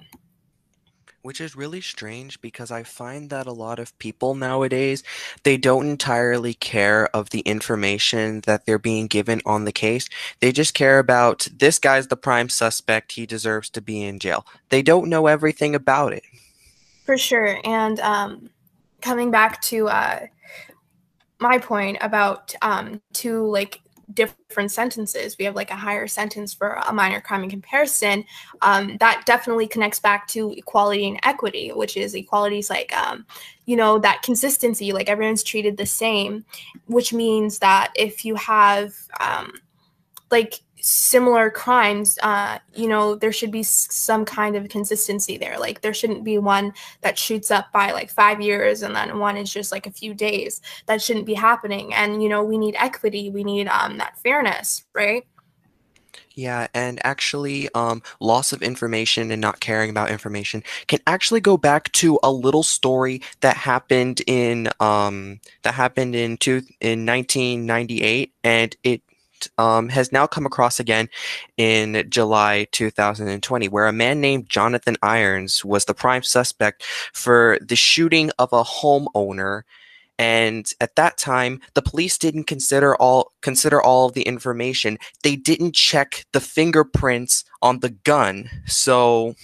Which 1.22 1.42
is 1.42 1.56
really 1.56 1.82
strange 1.82 2.40
because 2.40 2.72
I 2.72 2.84
find 2.84 3.30
that 3.30 3.46
a 3.46 3.52
lot 3.52 3.78
of 3.78 3.98
people 4.00 4.36
nowadays, 4.36 5.04
they 5.44 5.58
don't 5.58 5.88
entirely 5.88 6.54
care 6.54 7.08
of 7.14 7.32
the 7.32 7.42
information 7.42 8.42
that 8.42 8.66
they're 8.66 8.80
being 8.80 9.08
given 9.08 9.42
on 9.46 9.66
the 9.66 9.74
case. 9.74 10.08
They 10.40 10.54
just 10.54 10.74
care 10.74 10.98
about 10.98 11.48
this 11.54 11.78
guy's 11.78 12.08
the 12.08 12.16
prime 12.16 12.48
suspect, 12.48 13.12
he 13.12 13.26
deserves 13.26 13.70
to 13.72 13.82
be 13.82 14.02
in 14.02 14.20
jail. 14.20 14.46
They 14.70 14.82
don't 14.82 15.10
know 15.10 15.28
everything 15.28 15.76
about 15.76 16.14
it. 16.14 16.24
For 17.06 17.18
sure. 17.18 17.60
And 17.66 18.00
um, 18.00 18.50
coming 19.02 19.32
back 19.32 19.62
to 19.64 19.90
uh, 19.90 20.28
my 21.40 21.58
point 21.58 21.98
about 22.02 22.54
um, 22.62 23.02
two 23.14 23.46
like 23.46 23.82
different 24.14 24.72
sentences. 24.72 25.38
We 25.38 25.46
have 25.46 25.56
like 25.56 25.72
a 25.72 25.76
higher 25.76 26.08
sentence 26.08 26.54
for 26.54 26.82
a 26.88 26.94
minor 26.94 27.22
crime 27.22 27.44
in 27.44 27.50
comparison. 27.50 28.26
Um, 28.62 28.98
that 29.00 29.24
definitely 29.26 29.68
connects 29.68 30.00
back 30.00 30.28
to 30.30 30.52
equality 30.52 31.08
and 31.08 31.20
equity, 31.24 31.70
which 31.70 31.98
is 31.98 32.16
equality 32.16 32.60
is 32.60 32.70
like, 32.70 32.96
um, 32.96 33.26
you 33.66 33.76
know, 33.76 34.00
that 34.00 34.24
consistency, 34.24 34.92
like 34.92 35.10
everyone's 35.10 35.44
treated 35.44 35.78
the 35.78 35.86
same, 35.86 36.46
which 36.88 37.14
means 37.14 37.60
that 37.60 37.92
if 37.96 38.26
you 38.26 38.36
have 38.36 38.94
um, 39.20 39.54
like 40.32 40.62
similar 40.82 41.50
crimes, 41.50 42.18
uh, 42.22 42.60
you 42.74 42.88
know, 42.88 43.16
there 43.16 43.32
should 43.32 43.52
be 43.52 43.64
some 43.64 44.26
kind 44.26 44.56
of 44.56 44.70
consistency 44.70 45.38
there. 45.38 45.58
Like 45.60 45.82
there 45.82 45.94
shouldn't 45.94 46.24
be 46.24 46.38
one 46.38 46.74
that 47.02 47.18
shoots 47.18 47.52
up 47.52 47.72
by 47.72 47.92
like 47.92 48.10
five 48.10 48.42
years 48.42 48.82
and 48.82 48.96
then 48.96 49.20
one 49.20 49.38
is 49.38 49.52
just 49.52 49.72
like 49.72 49.88
a 49.88 49.92
few 49.92 50.14
days. 50.14 50.62
That 50.86 51.02
shouldn't 51.02 51.26
be 51.26 51.34
happening. 51.34 51.94
And 51.94 52.24
you 52.24 52.30
know, 52.30 52.44
we 52.44 52.58
need 52.58 52.76
equity. 52.78 53.30
We 53.30 53.44
need 53.44 53.68
um, 53.68 53.98
that 53.98 54.18
fairness, 54.20 54.86
right? 54.94 55.26
Yeah, 56.40 56.68
and 56.74 57.06
actually, 57.06 57.68
um, 57.76 58.02
loss 58.22 58.54
of 58.54 58.62
information 58.62 59.30
and 59.30 59.42
not 59.42 59.60
caring 59.60 59.90
about 59.90 60.10
information 60.10 60.64
can 60.88 61.00
actually 61.06 61.42
go 61.42 61.58
back 61.58 61.92
to 61.94 62.18
a 62.24 62.32
little 62.32 62.64
story 62.64 63.22
that 63.42 63.58
happened 63.58 64.22
in 64.26 64.70
um, 64.80 65.42
that 65.64 65.74
happened 65.74 66.16
in 66.16 66.38
two 66.38 66.62
in 66.80 67.06
1998, 67.06 68.34
and 68.46 68.76
it 68.84 69.02
um, 69.58 69.90
has 69.90 70.12
now 70.12 70.28
come 70.28 70.46
across 70.46 70.80
again 70.80 71.10
in 71.58 72.06
July 72.10 72.68
2020, 72.72 73.68
where 73.70 73.88
a 73.88 73.94
man 73.94 74.22
named 74.22 74.50
Jonathan 74.50 74.98
Irons 75.02 75.64
was 75.64 75.86
the 75.86 75.94
prime 75.94 76.24
suspect 76.24 76.84
for 77.14 77.58
the 77.62 77.76
shooting 77.76 78.32
of 78.40 78.52
a 78.54 78.64
homeowner. 78.64 79.64
And 80.18 80.70
at 80.82 80.98
that 80.98 81.18
time, 81.18 81.62
the 81.76 81.82
police 81.82 82.18
didn't 82.18 82.44
consider 82.44 82.96
all 82.98 83.32
consider 83.42 83.82
all 83.82 84.08
of 84.08 84.14
the 84.14 84.24
information. 84.24 84.98
They 85.24 85.38
didn't 85.38 85.76
check 85.76 86.26
the 86.34 86.42
fingerprints 86.42 87.46
on 87.62 87.80
the 87.80 87.92
gun. 87.92 88.50
So 88.66 89.36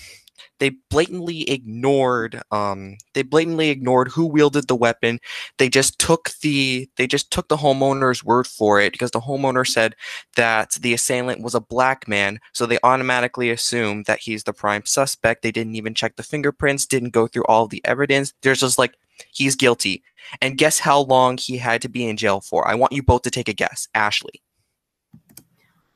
they 0.60 0.72
blatantly 0.90 1.50
ignored 1.50 2.42
um, 2.52 2.98
they 3.14 3.24
blatantly 3.24 3.70
ignored 3.70 4.08
who 4.10 4.26
wielded 4.26 4.68
the 4.68 4.76
weapon. 4.76 5.20
They 5.58 5.70
just 5.70 6.00
took 6.00 6.32
the 6.42 6.90
they 6.96 7.08
just 7.08 7.32
took 7.32 7.48
the 7.48 7.58
homeowner's 7.58 8.24
word 8.24 8.48
for 8.48 8.80
it 8.80 8.94
because 8.94 9.12
the 9.12 9.20
homeowner 9.20 9.68
said 9.68 9.96
that 10.36 10.72
the 10.80 10.94
assailant 10.94 11.42
was 11.42 11.56
a 11.56 11.62
black 11.62 12.08
man 12.08 12.40
so 12.54 12.66
they 12.66 12.80
automatically 12.84 13.50
assumed 13.50 14.06
that 14.06 14.20
he's 14.20 14.44
the 14.44 14.54
prime 14.54 14.86
suspect. 14.86 15.42
They 15.42 15.52
didn't 15.52 15.76
even 15.76 15.94
check 15.94 16.16
the 16.16 16.24
fingerprints 16.24 16.86
didn't 16.86 17.12
go 17.12 17.28
through 17.28 17.46
all 17.46 17.66
of 17.66 17.70
the 17.70 17.82
evidence. 17.86 18.34
There's 18.42 18.62
just 18.62 18.80
like 18.80 18.96
he's 19.32 19.56
guilty. 19.56 20.04
And 20.42 20.58
guess 20.58 20.80
how 20.80 21.02
long 21.02 21.38
he 21.38 21.58
had 21.58 21.82
to 21.84 21.90
be 21.90 22.08
in 22.08 22.18
jail 22.18 22.42
for? 22.42 22.68
I 22.68 22.76
want 22.76 22.94
you 22.94 23.04
both 23.04 23.22
to 23.24 23.32
take 23.32 23.50
a 23.50 23.54
guess 23.54 23.88
ashley. 23.94 24.42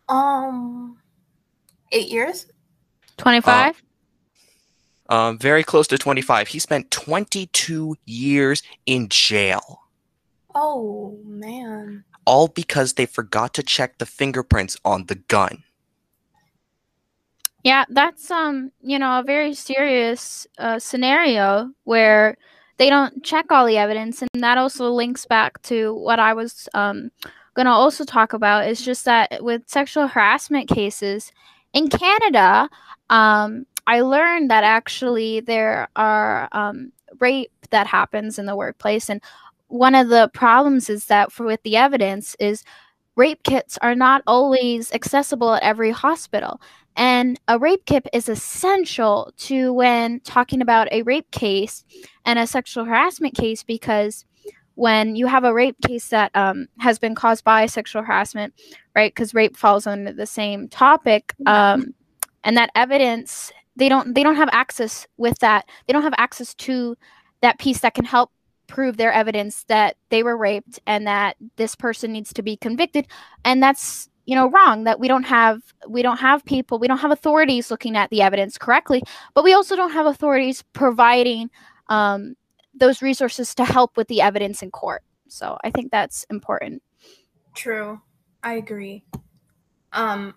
Um 0.10 0.98
eight 1.92 2.10
years. 2.10 2.48
25 3.18 3.76
uh, 3.76 3.89
um, 5.10 5.38
very 5.38 5.64
close 5.64 5.88
to 5.88 5.98
25. 5.98 6.48
He 6.48 6.60
spent 6.60 6.92
22 6.92 7.98
years 8.06 8.64
in 8.86 9.10
jail. 9.10 9.82
Oh, 10.56 11.18
man. 11.26 12.04
All 12.26 12.48
because 12.48 12.94
they 12.94 13.06
forgot 13.06 13.54
to 13.56 13.64
check 13.64 13.98
the 13.98 14.06
fingerprints 14.06 14.78
on 14.86 15.06
the 15.06 15.16
gun. 15.16 15.64
Yeah, 17.64 17.86
that's 17.90 18.32
um, 18.32 18.72
you 18.82 18.98
know, 18.98 19.20
a 19.20 19.24
very 19.24 19.54
serious 19.54 20.48
uh, 20.58 20.80
scenario 20.80 21.72
where 21.84 22.38
they 22.78 22.90
don't 22.90 23.22
check 23.24 23.52
all 23.52 23.66
the 23.66 23.78
evidence, 23.78 24.22
and 24.22 24.44
that 24.44 24.58
also 24.58 24.90
links 24.90 25.26
back 25.26 25.62
to 25.64 25.94
what 25.94 26.20
I 26.20 26.34
was 26.34 26.70
um 26.74 27.12
gonna 27.56 27.72
also 27.72 28.06
talk 28.06 28.32
about. 28.32 28.68
Is 28.68 28.82
just 28.82 29.04
that 29.06 29.44
with 29.44 29.64
sexual 29.68 30.08
harassment 30.08 30.70
cases 30.70 31.34
in 31.74 31.90
Canada, 31.90 32.70
um, 33.10 33.66
I 33.90 34.02
learned 34.02 34.52
that 34.52 34.64
actually 34.64 35.40
there 35.40 35.88
are 35.96 36.48
um, 36.52 36.92
rape 37.20 37.52
that 37.72 37.88
happens 37.88 38.38
in 38.38 38.46
the 38.46 38.56
workplace, 38.56 39.10
and 39.10 39.20
one 39.68 39.96
of 39.96 40.10
the 40.10 40.30
problems 40.32 40.92
is 40.92 41.06
that 41.06 41.32
for 41.32 41.44
with 41.44 41.64
the 41.64 41.76
evidence 41.76 42.36
is 42.40 42.64
rape 43.16 43.42
kits 43.42 43.80
are 43.82 43.96
not 43.96 44.22
always 44.28 44.94
accessible 44.94 45.56
at 45.56 45.64
every 45.64 45.90
hospital. 45.90 46.62
And 46.96 47.40
a 47.48 47.58
rape 47.58 47.88
kit 47.88 48.08
is 48.14 48.30
essential 48.30 49.34
to 49.38 49.74
when 49.74 50.20
talking 50.20 50.62
about 50.62 50.88
a 50.92 51.02
rape 51.02 51.32
case 51.32 51.84
and 52.26 52.38
a 52.38 52.46
sexual 52.46 52.86
harassment 52.86 53.34
case 53.34 53.64
because 53.64 54.24
when 54.76 55.16
you 55.16 55.26
have 55.26 55.46
a 55.46 55.54
rape 55.54 55.78
case 55.88 56.10
that 56.10 56.30
um, 56.36 56.68
has 56.78 57.00
been 57.00 57.16
caused 57.16 57.44
by 57.44 57.66
sexual 57.66 58.04
harassment, 58.04 58.54
right? 58.96 59.12
Because 59.14 59.34
rape 59.34 59.58
falls 59.58 59.88
under 59.88 60.14
the 60.14 60.28
same 60.28 60.68
topic, 60.68 61.34
um, 61.48 61.96
and 62.44 62.56
that 62.56 62.70
evidence 62.76 63.52
they 63.76 63.90
don't 63.90 64.14
they 64.14 64.24
don't 64.24 64.36
have 64.36 64.50
access 64.52 65.08
with 65.18 65.40
that. 65.40 65.68
They 65.88 65.94
don't 65.94 66.04
have 66.04 66.16
access 66.18 66.54
to 66.56 66.98
that 67.42 67.60
piece 67.60 67.80
that 67.80 67.94
can 67.94 68.06
help 68.06 68.32
prove 68.68 68.98
their 68.98 69.12
evidence 69.12 69.64
that 69.64 69.98
they 70.10 70.22
were 70.24 70.38
raped 70.38 70.80
and 70.86 71.08
that 71.08 71.38
this 71.56 71.76
person 71.76 72.12
needs 72.12 72.32
to 72.34 72.44
be 72.44 72.56
convicted. 72.56 73.08
And 73.44 73.62
that's 73.62 74.10
you 74.26 74.36
know 74.36 74.50
wrong 74.52 74.84
that 74.84 75.00
we 75.00 75.08
don't 75.08 75.24
have 75.24 75.62
we 75.88 76.04
don't 76.04 76.20
have 76.20 76.46
people 76.46 76.78
we 76.78 76.88
don't 76.88 77.00
have 77.00 77.10
authorities 77.10 77.72
looking 77.72 77.98
at 77.98 78.12
the 78.12 78.22
evidence 78.22 78.60
correctly 78.60 79.02
but 79.34 79.44
we 79.44 79.54
also 79.54 79.76
don't 79.76 79.92
have 79.92 80.06
authorities 80.06 80.64
providing 80.74 81.50
um, 81.88 82.36
those 82.76 83.02
resources 83.02 83.56
to 83.56 83.66
help 83.66 83.98
with 83.98 84.08
the 84.08 84.22
evidence 84.22 84.62
in 84.62 84.70
court. 84.70 85.02
So 85.28 85.58
i 85.64 85.72
think 85.72 85.92
that's 85.92 86.26
important. 86.30 86.84
True. 87.56 88.00
I 88.44 88.54
agree. 88.54 89.04
Um 89.94 90.36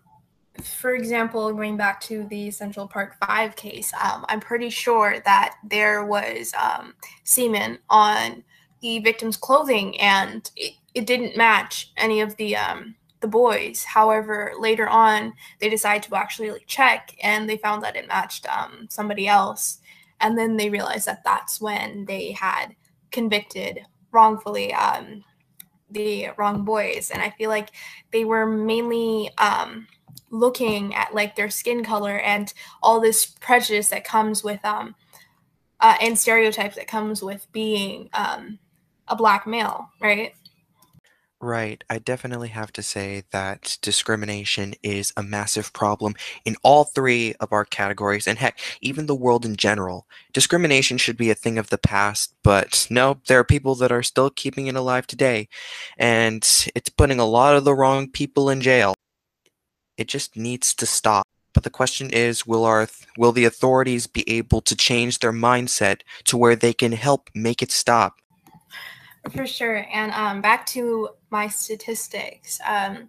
for 0.60 0.94
example, 0.94 1.52
going 1.52 1.76
back 1.76 2.00
to 2.02 2.24
the 2.24 2.50
Central 2.50 2.86
Park 2.86 3.16
Five 3.24 3.56
case, 3.56 3.92
um, 3.94 4.24
I'm 4.28 4.40
pretty 4.40 4.70
sure 4.70 5.20
that 5.24 5.56
there 5.64 6.04
was 6.04 6.52
um, 6.60 6.94
semen 7.24 7.78
on 7.88 8.44
the 8.80 8.98
victim's 9.00 9.36
clothing, 9.36 9.98
and 10.00 10.50
it, 10.56 10.74
it 10.94 11.06
didn't 11.06 11.36
match 11.36 11.92
any 11.96 12.20
of 12.20 12.36
the 12.36 12.56
um, 12.56 12.94
the 13.20 13.28
boys. 13.28 13.84
However, 13.84 14.52
later 14.58 14.88
on, 14.88 15.32
they 15.60 15.70
decided 15.70 16.02
to 16.04 16.16
actually 16.16 16.50
like, 16.50 16.66
check, 16.66 17.16
and 17.22 17.48
they 17.48 17.56
found 17.56 17.82
that 17.82 17.96
it 17.96 18.08
matched 18.08 18.46
um, 18.46 18.86
somebody 18.90 19.26
else, 19.26 19.78
and 20.20 20.36
then 20.36 20.56
they 20.56 20.68
realized 20.68 21.06
that 21.06 21.24
that's 21.24 21.60
when 21.60 22.04
they 22.04 22.32
had 22.32 22.74
convicted 23.10 23.80
wrongfully 24.10 24.74
um, 24.74 25.24
the 25.92 26.28
wrong 26.36 26.64
boys, 26.64 27.10
and 27.12 27.22
I 27.22 27.30
feel 27.30 27.50
like 27.50 27.70
they 28.12 28.24
were 28.24 28.46
mainly 28.46 29.30
um, 29.38 29.86
looking 30.30 30.94
at 30.94 31.14
like 31.14 31.36
their 31.36 31.50
skin 31.50 31.84
color 31.84 32.18
and 32.18 32.52
all 32.82 33.00
this 33.00 33.26
prejudice 33.26 33.90
that 33.90 34.04
comes 34.04 34.42
with 34.42 34.64
um 34.64 34.94
uh, 35.80 35.96
and 36.00 36.18
stereotypes 36.18 36.76
that 36.76 36.88
comes 36.88 37.22
with 37.22 37.46
being 37.52 38.08
um 38.14 38.58
a 39.08 39.16
black 39.16 39.46
male, 39.46 39.90
right? 40.00 40.34
Right. 41.44 41.82
I 41.90 41.98
definitely 41.98 42.50
have 42.50 42.72
to 42.74 42.84
say 42.84 43.24
that 43.32 43.76
discrimination 43.82 44.74
is 44.80 45.12
a 45.16 45.24
massive 45.24 45.72
problem 45.72 46.14
in 46.44 46.54
all 46.62 46.84
three 46.84 47.34
of 47.40 47.52
our 47.52 47.64
categories, 47.64 48.28
and 48.28 48.38
heck, 48.38 48.60
even 48.80 49.06
the 49.06 49.16
world 49.16 49.44
in 49.44 49.56
general. 49.56 50.06
Discrimination 50.32 50.98
should 50.98 51.16
be 51.16 51.30
a 51.30 51.34
thing 51.34 51.58
of 51.58 51.68
the 51.68 51.78
past, 51.78 52.32
but 52.44 52.86
no, 52.90 53.20
there 53.26 53.40
are 53.40 53.44
people 53.44 53.74
that 53.74 53.90
are 53.90 54.04
still 54.04 54.30
keeping 54.30 54.68
it 54.68 54.76
alive 54.76 55.04
today, 55.08 55.48
and 55.98 56.44
it's 56.76 56.88
putting 56.90 57.18
a 57.18 57.26
lot 57.26 57.56
of 57.56 57.64
the 57.64 57.74
wrong 57.74 58.08
people 58.08 58.48
in 58.48 58.60
jail. 58.60 58.94
It 59.96 60.06
just 60.06 60.36
needs 60.36 60.74
to 60.74 60.86
stop. 60.86 61.26
But 61.54 61.64
the 61.64 61.70
question 61.70 62.10
is, 62.10 62.46
will 62.46 62.64
our 62.64 62.88
will 63.18 63.32
the 63.32 63.46
authorities 63.46 64.06
be 64.06 64.28
able 64.30 64.60
to 64.62 64.76
change 64.76 65.18
their 65.18 65.32
mindset 65.32 66.02
to 66.24 66.36
where 66.36 66.56
they 66.56 66.72
can 66.72 66.92
help 66.92 67.30
make 67.34 67.62
it 67.62 67.72
stop? 67.72 68.21
For 69.30 69.46
sure. 69.46 69.86
And 69.92 70.10
um, 70.12 70.40
back 70.40 70.66
to 70.66 71.10
my 71.30 71.46
statistics. 71.48 72.60
Um, 72.66 73.08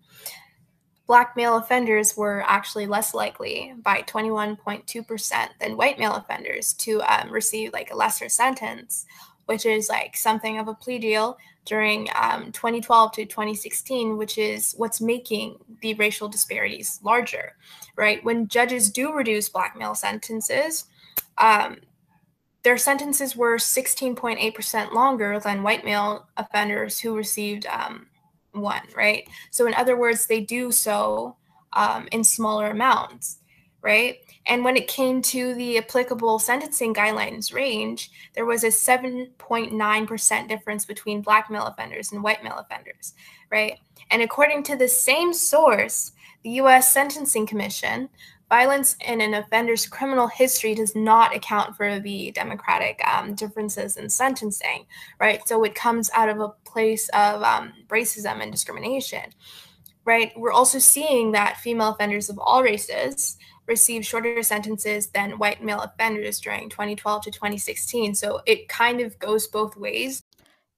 black 1.08 1.36
male 1.36 1.58
offenders 1.58 2.16
were 2.16 2.44
actually 2.48 2.86
less 2.86 3.14
likely 3.14 3.74
by 3.84 4.02
21.2% 4.04 5.48
than 5.60 5.78
white 5.78 6.00
male 6.00 6.16
offenders 6.16 6.74
to 6.74 7.02
um, 7.02 7.32
receive 7.32 7.74
like 7.74 7.92
a 7.92 7.96
lesser 7.96 8.30
sentence, 8.30 9.06
which 9.46 9.66
is 9.66 9.90
like 9.90 10.16
something 10.16 10.60
of 10.60 10.68
a 10.68 10.74
plea 10.74 11.00
deal 11.00 11.38
during 11.66 12.08
um, 12.16 12.52
2012 12.52 13.12
to 13.14 13.26
2016, 13.26 14.18
which 14.18 14.38
is 14.38 14.74
what's 14.78 15.02
making 15.02 15.58
the 15.82 15.94
racial 15.96 16.28
disparities 16.28 17.00
larger, 17.04 17.56
right? 17.96 18.24
When 18.24 18.48
judges 18.48 18.90
do 18.92 19.14
reduce 19.14 19.50
black 19.50 19.78
male 19.78 19.96
sentences, 19.96 20.86
um, 21.38 21.78
their 22.64 22.78
sentences 22.78 23.36
were 23.36 23.58
16.8% 23.58 24.94
longer 24.94 25.40
than 25.40 25.64
white 25.64 25.84
male 25.84 26.28
offenders 26.38 27.00
who 27.00 27.16
received 27.16 27.66
um, 27.68 28.08
one, 28.54 28.82
right? 28.96 29.28
So, 29.52 29.68
in 29.68 29.74
other 29.74 29.98
words, 29.98 30.26
they 30.26 30.42
do 30.42 30.72
so 30.72 31.36
um, 31.74 32.08
in 32.12 32.24
smaller 32.24 32.68
amounts, 32.68 33.40
right? 33.82 34.18
And 34.46 34.64
when 34.64 34.78
it 34.78 34.88
came 34.88 35.22
to 35.24 35.54
the 35.56 35.78
applicable 35.78 36.40
sentencing 36.40 36.94
guidelines 36.94 37.54
range, 37.54 38.12
there 38.34 38.46
was 38.46 38.64
a 38.64 38.68
7.9% 38.68 40.48
difference 40.48 40.86
between 40.86 41.22
black 41.22 41.50
male 41.50 41.66
offenders 41.66 42.12
and 42.12 42.24
white 42.24 42.44
male 42.44 42.58
offenders, 42.58 43.14
right? 43.50 43.78
And 44.12 44.22
according 44.22 44.64
to 44.64 44.76
the 44.76 44.88
same 44.88 45.34
source, 45.34 46.12
the 46.44 46.52
US 46.52 46.94
Sentencing 46.94 47.48
Commission 47.48 48.10
violence 48.50 48.96
in 49.06 49.22
an 49.22 49.34
offender's 49.34 49.88
criminal 49.88 50.28
history 50.28 50.76
does 50.76 50.96
not 50.96 51.36
account 51.36 51.76
for 51.76 52.00
the 52.00 52.32
democratic 52.32 53.02
um, 53.08 53.34
differences 53.34 53.98
in 53.98 54.10
sentencing, 54.10 54.86
right? 55.20 55.48
So 55.48 55.64
it 55.64 55.76
comes 55.76 56.10
out 56.14 56.30
of 56.30 56.40
a 56.40 56.50
place 56.66 57.10
of 57.10 57.42
um, 57.44 57.74
racism 57.88 58.42
and 58.42 58.52
discrimination, 58.52 59.34
right? 60.06 60.32
We're 60.36 60.52
also 60.52 60.80
seeing 60.80 61.32
that 61.32 61.58
female 61.58 61.90
offenders 61.90 62.30
of 62.30 62.38
all 62.40 62.64
races 62.64 63.38
receive 63.68 64.06
shorter 64.06 64.44
sentences 64.44 65.08
than 65.08 65.40
white 65.40 65.64
male 65.64 65.82
offenders 65.82 66.40
during 66.40 66.70
2012 66.70 67.24
to 67.24 67.32
2016. 67.32 68.16
So 68.16 68.42
it 68.46 68.68
kind 68.68 69.00
of 69.00 69.18
goes 69.20 69.48
both 69.48 69.78
ways. 69.78 70.24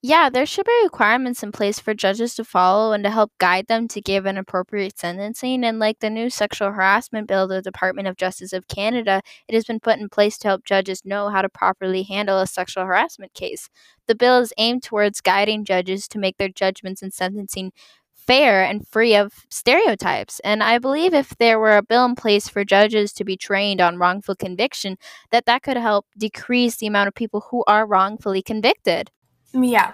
Yeah, 0.02 0.30
there 0.30 0.46
should 0.46 0.68
be 0.68 0.82
requirements 0.84 1.42
in 1.42 1.52
place 1.52 1.80
for 1.80 1.96
judges 1.96 2.36
to 2.36 2.44
follow 2.44 2.94
and 2.94 3.04
to 3.04 3.10
help 3.10 3.32
guide 3.40 3.66
them 3.68 3.88
to 3.88 4.00
give 4.02 4.28
an 4.28 4.38
appropriate 4.38 5.00
sentencing. 5.00 5.64
And 5.66 5.80
like 5.80 6.00
the 6.00 6.12
new 6.12 6.30
sexual 6.30 6.72
harassment 6.72 7.28
bill, 7.28 7.48
the 7.48 7.62
Department 7.62 8.08
of 8.08 8.16
Justice 8.16 8.54
of 8.54 8.68
Canada, 8.68 9.22
it 9.48 9.56
has 9.56 9.66
been 9.66 9.80
put 9.80 9.98
in 9.98 10.08
place 10.10 10.38
to 10.40 10.48
help 10.50 10.64
judges 10.64 11.04
know 11.06 11.30
how 11.30 11.42
to 11.42 11.50
properly 11.50 12.04
handle 12.04 12.40
a 12.40 12.46
sexual 12.46 12.86
harassment 12.86 13.34
case. 13.34 13.68
The 14.08 14.14
bill 14.14 14.38
is 14.40 14.54
aimed 14.60 14.84
towards 14.84 15.22
guiding 15.22 15.66
judges 15.66 16.08
to 16.10 16.20
make 16.20 16.38
their 16.38 16.50
judgments 16.50 17.02
and 17.02 17.12
sentencing 17.12 17.72
fair 18.14 18.64
and 18.64 18.88
free 18.88 19.16
of 19.16 19.34
stereotypes. 19.50 20.40
And 20.44 20.62
I 20.62 20.78
believe 20.78 21.16
if 21.16 21.36
there 21.40 21.60
were 21.60 21.78
a 21.78 21.84
bill 21.84 22.06
in 22.06 22.16
place 22.16 22.48
for 22.48 22.64
judges 22.64 23.12
to 23.14 23.24
be 23.24 23.38
trained 23.38 23.82
on 23.82 23.98
wrongful 23.98 24.36
conviction, 24.36 24.98
that 25.32 25.46
that 25.48 25.64
could 25.64 25.78
help 25.78 26.06
decrease 26.18 26.76
the 26.78 26.88
amount 26.88 27.08
of 27.08 27.16
people 27.16 27.48
who 27.50 27.64
are 27.68 27.88
wrongfully 27.88 28.44
convicted. 28.44 29.10
Yeah. 29.54 29.94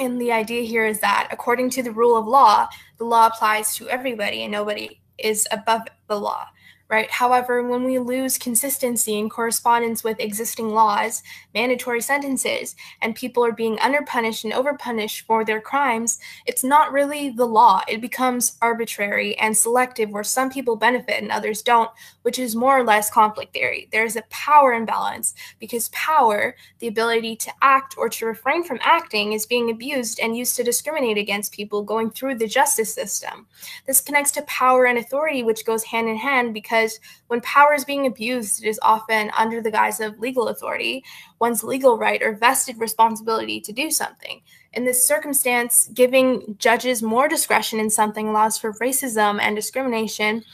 And 0.00 0.20
the 0.20 0.32
idea 0.32 0.62
here 0.62 0.86
is 0.86 1.00
that 1.00 1.28
according 1.30 1.70
to 1.70 1.82
the 1.82 1.92
rule 1.92 2.16
of 2.16 2.26
law, 2.26 2.66
the 2.98 3.04
law 3.04 3.28
applies 3.28 3.76
to 3.76 3.88
everybody 3.88 4.42
and 4.42 4.52
nobody 4.52 5.00
is 5.18 5.46
above 5.52 5.82
the 6.08 6.18
law 6.18 6.46
right? 6.88 7.10
However, 7.10 7.66
when 7.66 7.84
we 7.84 7.98
lose 7.98 8.36
consistency 8.36 9.18
in 9.18 9.30
correspondence 9.30 10.04
with 10.04 10.20
existing 10.20 10.74
laws, 10.74 11.22
mandatory 11.54 12.00
sentences, 12.00 12.76
and 13.00 13.14
people 13.14 13.44
are 13.44 13.52
being 13.52 13.78
underpunished 13.78 14.44
and 14.44 14.52
overpunished 14.52 15.22
for 15.22 15.44
their 15.44 15.60
crimes, 15.60 16.18
it's 16.46 16.62
not 16.62 16.92
really 16.92 17.30
the 17.30 17.46
law. 17.46 17.80
It 17.88 18.00
becomes 18.00 18.58
arbitrary 18.60 19.36
and 19.38 19.56
selective 19.56 20.10
where 20.10 20.24
some 20.24 20.50
people 20.50 20.76
benefit 20.76 21.22
and 21.22 21.32
others 21.32 21.62
don't, 21.62 21.90
which 22.22 22.38
is 22.38 22.54
more 22.54 22.78
or 22.78 22.84
less 22.84 23.10
conflict 23.10 23.54
theory. 23.54 23.88
There's 23.90 24.16
a 24.16 24.24
power 24.28 24.74
imbalance 24.74 25.34
because 25.58 25.88
power, 25.90 26.54
the 26.80 26.88
ability 26.88 27.36
to 27.36 27.52
act 27.62 27.94
or 27.96 28.08
to 28.10 28.26
refrain 28.26 28.62
from 28.62 28.78
acting, 28.82 29.32
is 29.32 29.46
being 29.46 29.70
abused 29.70 30.20
and 30.20 30.36
used 30.36 30.54
to 30.56 30.62
discriminate 30.62 31.16
against 31.16 31.52
people 31.52 31.82
going 31.82 32.10
through 32.10 32.34
the 32.34 32.46
justice 32.46 32.92
system. 32.92 33.46
This 33.86 34.02
connects 34.02 34.32
to 34.32 34.42
power 34.42 34.84
and 34.84 34.98
authority, 34.98 35.42
which 35.42 35.64
goes 35.64 35.84
hand 35.84 36.08
in 36.08 36.16
hand 36.16 36.52
because 36.52 36.73
because 36.74 36.98
when 37.28 37.40
power 37.42 37.72
is 37.72 37.84
being 37.84 38.06
abused, 38.06 38.64
it 38.64 38.68
is 38.68 38.80
often 38.82 39.30
under 39.38 39.60
the 39.60 39.70
guise 39.70 40.00
of 40.00 40.18
legal 40.18 40.48
authority, 40.48 41.04
one's 41.40 41.62
legal 41.62 41.98
right 41.98 42.22
or 42.22 42.34
vested 42.34 42.78
responsibility 42.78 43.60
to 43.60 43.72
do 43.72 43.90
something. 43.90 44.40
In 44.72 44.84
this 44.84 45.06
circumstance, 45.06 45.88
giving 45.94 46.56
judges 46.58 47.02
more 47.02 47.28
discretion 47.28 47.78
in 47.78 47.90
something 47.90 48.28
allows 48.28 48.58
for 48.58 48.72
racism 48.74 49.40
and 49.40 49.54
discrimination 49.54 50.44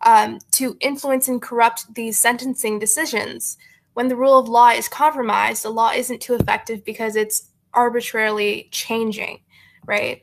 um, 0.00 0.38
to 0.52 0.76
influence 0.80 1.28
and 1.28 1.42
corrupt 1.42 1.94
these 1.94 2.18
sentencing 2.18 2.78
decisions. 2.78 3.58
When 3.92 4.08
the 4.08 4.16
rule 4.16 4.38
of 4.38 4.48
law 4.48 4.70
is 4.70 4.88
compromised, 4.88 5.62
the 5.62 5.70
law 5.70 5.90
isn't 5.90 6.22
too 6.22 6.34
effective 6.34 6.84
because 6.84 7.16
it's 7.16 7.50
arbitrarily 7.74 8.68
changing, 8.72 9.40
right? 9.84 10.22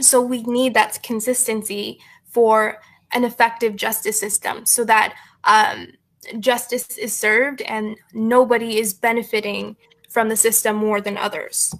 So 0.00 0.20
we 0.20 0.42
need 0.42 0.74
that 0.74 1.02
consistency 1.02 1.98
for 2.26 2.80
an 3.12 3.24
effective 3.24 3.76
justice 3.76 4.18
system 4.18 4.66
so 4.66 4.84
that 4.84 5.14
um, 5.44 5.88
justice 6.40 6.98
is 6.98 7.12
served 7.12 7.62
and 7.62 7.96
nobody 8.12 8.78
is 8.78 8.92
benefiting 8.94 9.76
from 10.10 10.28
the 10.28 10.36
system 10.36 10.76
more 10.76 11.00
than 11.00 11.16
others. 11.16 11.74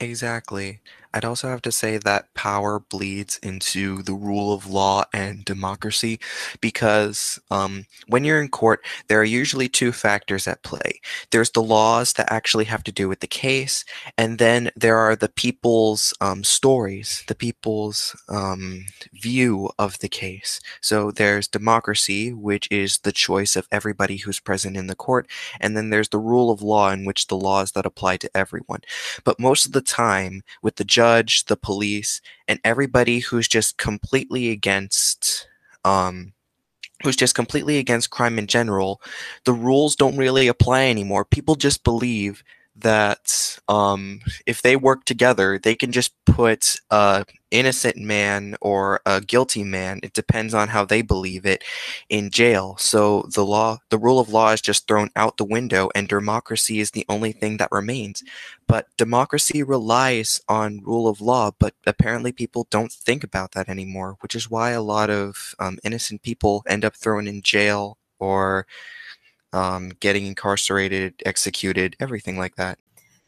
Exactly. 0.00 0.80
I'd 1.14 1.24
also 1.24 1.48
have 1.48 1.62
to 1.62 1.70
say 1.70 1.96
that 1.98 2.34
power 2.34 2.80
bleeds 2.80 3.38
into 3.38 4.02
the 4.02 4.12
rule 4.12 4.52
of 4.52 4.66
law 4.66 5.04
and 5.12 5.44
democracy 5.44 6.18
because 6.60 7.38
um, 7.52 7.86
when 8.08 8.24
you're 8.24 8.42
in 8.42 8.48
court, 8.48 8.84
there 9.06 9.20
are 9.20 9.24
usually 9.24 9.68
two 9.68 9.92
factors 9.92 10.48
at 10.48 10.64
play. 10.64 11.00
There's 11.30 11.50
the 11.50 11.62
laws 11.62 12.14
that 12.14 12.32
actually 12.32 12.64
have 12.64 12.82
to 12.84 12.92
do 12.92 13.08
with 13.08 13.20
the 13.20 13.28
case, 13.28 13.84
and 14.18 14.38
then 14.40 14.70
there 14.74 14.98
are 14.98 15.14
the 15.14 15.28
people's 15.28 16.12
um, 16.20 16.42
stories, 16.42 17.22
the 17.28 17.36
people's 17.36 18.16
um, 18.28 18.86
view 19.12 19.70
of 19.78 20.00
the 20.00 20.08
case. 20.08 20.60
So 20.80 21.12
there's 21.12 21.46
democracy, 21.46 22.32
which 22.32 22.66
is 22.72 22.98
the 22.98 23.12
choice 23.12 23.54
of 23.54 23.68
everybody 23.70 24.16
who's 24.16 24.40
present 24.40 24.76
in 24.76 24.88
the 24.88 24.96
court, 24.96 25.28
and 25.60 25.76
then 25.76 25.90
there's 25.90 26.08
the 26.08 26.18
rule 26.18 26.50
of 26.50 26.60
law, 26.60 26.90
in 26.90 27.04
which 27.04 27.28
the 27.28 27.36
laws 27.36 27.70
that 27.72 27.86
apply 27.86 28.16
to 28.16 28.36
everyone. 28.36 28.80
But 29.22 29.38
most 29.38 29.64
of 29.64 29.70
the 29.70 29.80
time, 29.80 30.42
with 30.60 30.74
the 30.74 30.84
judge 30.84 31.03
judge, 31.04 31.44
the 31.44 31.56
police, 31.56 32.22
and 32.48 32.58
everybody 32.64 33.18
who's 33.18 33.46
just 33.46 33.76
completely 33.76 34.50
against 34.50 35.46
um, 35.84 36.32
who's 37.02 37.16
just 37.16 37.34
completely 37.34 37.76
against 37.76 38.08
crime 38.08 38.38
in 38.38 38.46
general, 38.46 39.02
the 39.44 39.52
rules 39.52 39.96
don't 39.96 40.16
really 40.16 40.48
apply 40.48 40.86
anymore. 40.86 41.24
People 41.26 41.56
just 41.56 41.84
believe 41.84 42.42
that 42.76 43.58
um, 43.68 44.20
if 44.46 44.62
they 44.62 44.76
work 44.76 45.04
together, 45.04 45.58
they 45.58 45.74
can 45.74 45.92
just 45.92 46.12
put 46.24 46.76
a 46.90 47.26
innocent 47.54 47.96
man 47.96 48.56
or 48.60 49.00
a 49.06 49.20
guilty 49.20 49.62
man, 49.62 50.00
it 50.02 50.12
depends 50.12 50.52
on 50.52 50.68
how 50.68 50.84
they 50.84 51.02
believe 51.02 51.46
it, 51.46 51.62
in 52.08 52.28
jail. 52.30 52.76
So 52.78 53.28
the 53.32 53.44
law, 53.44 53.78
the 53.90 53.98
rule 53.98 54.18
of 54.18 54.28
law 54.28 54.50
is 54.52 54.60
just 54.60 54.88
thrown 54.88 55.10
out 55.14 55.36
the 55.36 55.44
window 55.44 55.88
and 55.94 56.08
democracy 56.08 56.80
is 56.80 56.90
the 56.90 57.06
only 57.08 57.30
thing 57.32 57.56
that 57.58 57.70
remains. 57.70 58.24
But 58.66 58.88
democracy 58.96 59.62
relies 59.62 60.40
on 60.48 60.82
rule 60.84 61.06
of 61.06 61.20
law, 61.20 61.52
but 61.58 61.74
apparently 61.86 62.32
people 62.32 62.66
don't 62.70 62.92
think 62.92 63.22
about 63.22 63.52
that 63.52 63.68
anymore, 63.68 64.16
which 64.20 64.34
is 64.34 64.50
why 64.50 64.70
a 64.70 64.82
lot 64.82 65.08
of 65.08 65.54
um, 65.60 65.78
innocent 65.84 66.22
people 66.22 66.64
end 66.66 66.84
up 66.84 66.96
thrown 66.96 67.28
in 67.28 67.40
jail 67.42 67.98
or 68.18 68.66
um, 69.52 69.92
getting 70.00 70.26
incarcerated, 70.26 71.14
executed, 71.24 71.96
everything 72.00 72.36
like 72.36 72.56
that. 72.56 72.78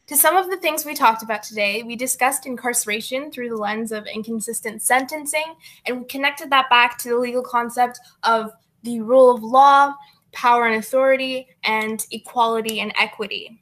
To 0.07 0.17
some 0.17 0.37
of 0.37 0.49
the 0.49 0.57
things 0.57 0.85
we 0.85 0.95
talked 0.95 1.25
about 1.25 1.43
today, 1.43 1.83
we 1.83 1.97
discussed 1.97 2.47
incarceration 2.47 3.33
through 3.33 3.49
the 3.49 3.57
lens 3.57 3.91
of 3.91 4.07
inconsistent 4.07 4.81
sentencing, 4.81 5.57
and 5.85 5.99
we 5.99 6.05
connected 6.05 6.49
that 6.51 6.71
back 6.71 6.97
to 6.99 7.09
the 7.09 7.19
legal 7.19 7.43
concept 7.43 7.99
of 8.23 8.53
the 8.85 9.01
rule 9.01 9.35
of 9.35 9.43
law, 9.43 9.93
power 10.31 10.67
and 10.69 10.77
authority, 10.77 11.49
and 11.65 12.07
equality 12.13 12.79
and 12.79 12.93
equity. 12.97 13.61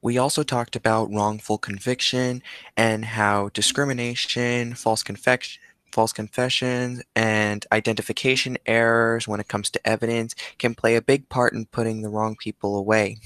We 0.00 0.16
also 0.16 0.44
talked 0.44 0.76
about 0.76 1.12
wrongful 1.12 1.58
conviction 1.58 2.40
and 2.76 3.04
how 3.04 3.48
discrimination, 3.48 4.74
false 4.74 5.02
confession, 5.02 5.60
false 5.90 6.12
confessions 6.12 7.02
and 7.16 7.66
identification 7.72 8.56
errors 8.64 9.26
when 9.26 9.40
it 9.40 9.48
comes 9.48 9.70
to 9.70 9.84
evidence 9.84 10.36
can 10.58 10.76
play 10.76 10.94
a 10.94 11.02
big 11.02 11.28
part 11.28 11.52
in 11.52 11.66
putting 11.66 12.02
the 12.02 12.08
wrong 12.08 12.36
people 12.36 12.76
away. 12.76 13.18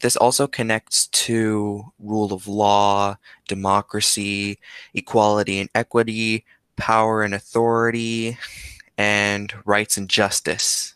This 0.00 0.16
also 0.16 0.46
connects 0.46 1.06
to 1.08 1.92
rule 1.98 2.32
of 2.32 2.46
law, 2.46 3.16
democracy, 3.48 4.58
equality 4.94 5.60
and 5.60 5.70
equity, 5.74 6.44
power 6.76 7.22
and 7.22 7.34
authority, 7.34 8.38
and 8.96 9.52
rights 9.64 9.96
and 9.96 10.08
justice. 10.08 10.94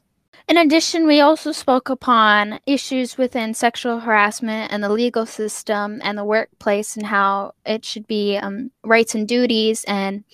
In 0.49 0.57
addition, 0.57 1.07
we 1.07 1.21
also 1.21 1.53
spoke 1.53 1.89
upon 1.89 2.59
issues 2.67 3.17
within 3.17 3.55
sexual 3.55 4.01
harassment 4.01 4.73
and 4.73 4.83
the 4.83 4.89
legal 4.89 5.25
system 5.25 6.01
and 6.03 6.19
the 6.19 6.25
workplace 6.25 6.97
and 6.97 7.07
how 7.07 7.55
it 7.65 7.85
should 7.85 8.07
be 8.07 8.37
um, 8.37 8.71
rights 8.83 9.15
and 9.15 9.27
duties 9.27 9.85
and 9.85 10.25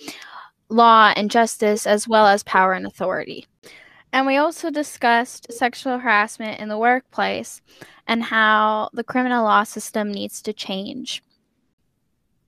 law 0.67 1.13
and 1.15 1.31
justice, 1.31 1.85
as 1.87 2.07
well 2.07 2.27
as 2.27 2.43
power 2.43 2.73
and 2.73 2.85
authority. 2.85 3.45
And 4.11 4.25
we 4.25 4.37
also 4.37 4.71
discussed 4.71 5.51
sexual 5.53 5.99
harassment 5.99 6.59
in 6.59 6.69
the 6.69 6.77
workplace 6.77 7.61
and 8.07 8.23
how 8.23 8.89
the 8.93 9.03
criminal 9.03 9.43
law 9.43 9.63
system 9.63 10.11
needs 10.11 10.41
to 10.41 10.53
change. 10.53 11.21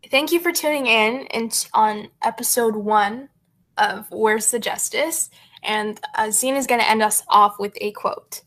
Thank 0.10 0.32
you 0.32 0.39
for 0.39 0.52
tuning 0.52 0.88
in 0.88 1.28
on 1.74 2.10
episode 2.24 2.76
one 2.76 3.30
of 3.78 4.08
Where's 4.10 4.50
the 4.50 4.60
Justice? 4.60 5.30
And 5.63 6.00
uh, 6.15 6.32
Zena 6.32 6.58
is 6.58 6.65
going 6.65 6.82
to 6.82 6.89
end 6.89 7.04
us 7.04 7.21
off 7.30 7.60
with 7.60 7.78
a 7.80 7.91
quote. 7.91 8.41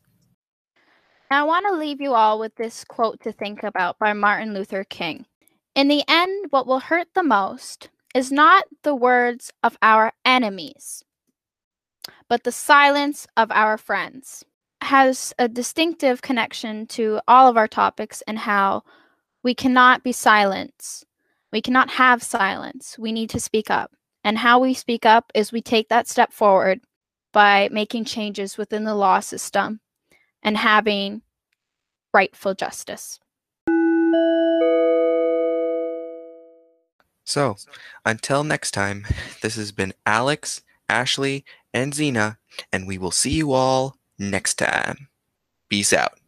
Now, 1.30 1.42
I 1.42 1.46
want 1.46 1.66
to 1.68 1.76
leave 1.76 2.00
you 2.00 2.14
all 2.14 2.38
with 2.38 2.56
this 2.56 2.84
quote 2.84 3.20
to 3.22 3.32
think 3.32 3.62
about 3.62 3.98
by 3.98 4.12
Martin 4.12 4.52
Luther 4.52 4.84
King. 4.84 5.26
In 5.74 5.88
the 5.88 6.02
end, 6.08 6.46
what 6.50 6.66
will 6.66 6.80
hurt 6.80 7.08
the 7.14 7.22
most 7.22 7.88
is 8.14 8.30
not 8.30 8.64
the 8.82 8.94
words 8.94 9.52
of 9.62 9.76
our 9.82 10.12
enemies, 10.24 11.04
but 12.34 12.42
the 12.42 12.50
silence 12.50 13.28
of 13.36 13.48
our 13.52 13.78
friends. 13.78 14.44
Has 14.82 15.32
a 15.38 15.46
distinctive 15.46 16.20
connection 16.20 16.84
to 16.88 17.20
all 17.28 17.46
of 17.46 17.56
our 17.56 17.68
topics 17.68 18.24
and 18.26 18.40
how 18.40 18.82
we 19.44 19.54
cannot 19.54 20.02
be 20.02 20.10
silent. 20.10 21.04
We 21.52 21.62
cannot 21.62 21.90
have 21.90 22.24
silence. 22.24 22.98
We 22.98 23.12
need 23.12 23.30
to 23.30 23.38
speak 23.38 23.70
up. 23.70 23.92
And 24.24 24.36
how 24.36 24.58
we 24.58 24.74
speak 24.74 25.06
up 25.06 25.30
is 25.32 25.52
we 25.52 25.62
take 25.62 25.88
that 25.90 26.08
step 26.08 26.32
forward 26.32 26.80
by 27.32 27.68
making 27.70 28.06
changes 28.06 28.58
within 28.58 28.82
the 28.82 28.96
law 28.96 29.20
system 29.20 29.78
and 30.42 30.56
having 30.56 31.22
rightful 32.12 32.54
justice. 32.56 33.20
So, 37.24 37.54
until 38.04 38.42
next 38.42 38.72
time, 38.72 39.06
this 39.40 39.54
has 39.54 39.70
been 39.70 39.94
Alex, 40.04 40.62
Ashley, 40.88 41.44
and 41.72 41.94
Zena, 41.94 42.38
and 42.72 42.86
we 42.86 42.98
will 42.98 43.10
see 43.10 43.30
you 43.32 43.52
all 43.52 43.96
next 44.18 44.54
time. 44.54 45.08
Peace 45.68 45.92
out. 45.92 46.18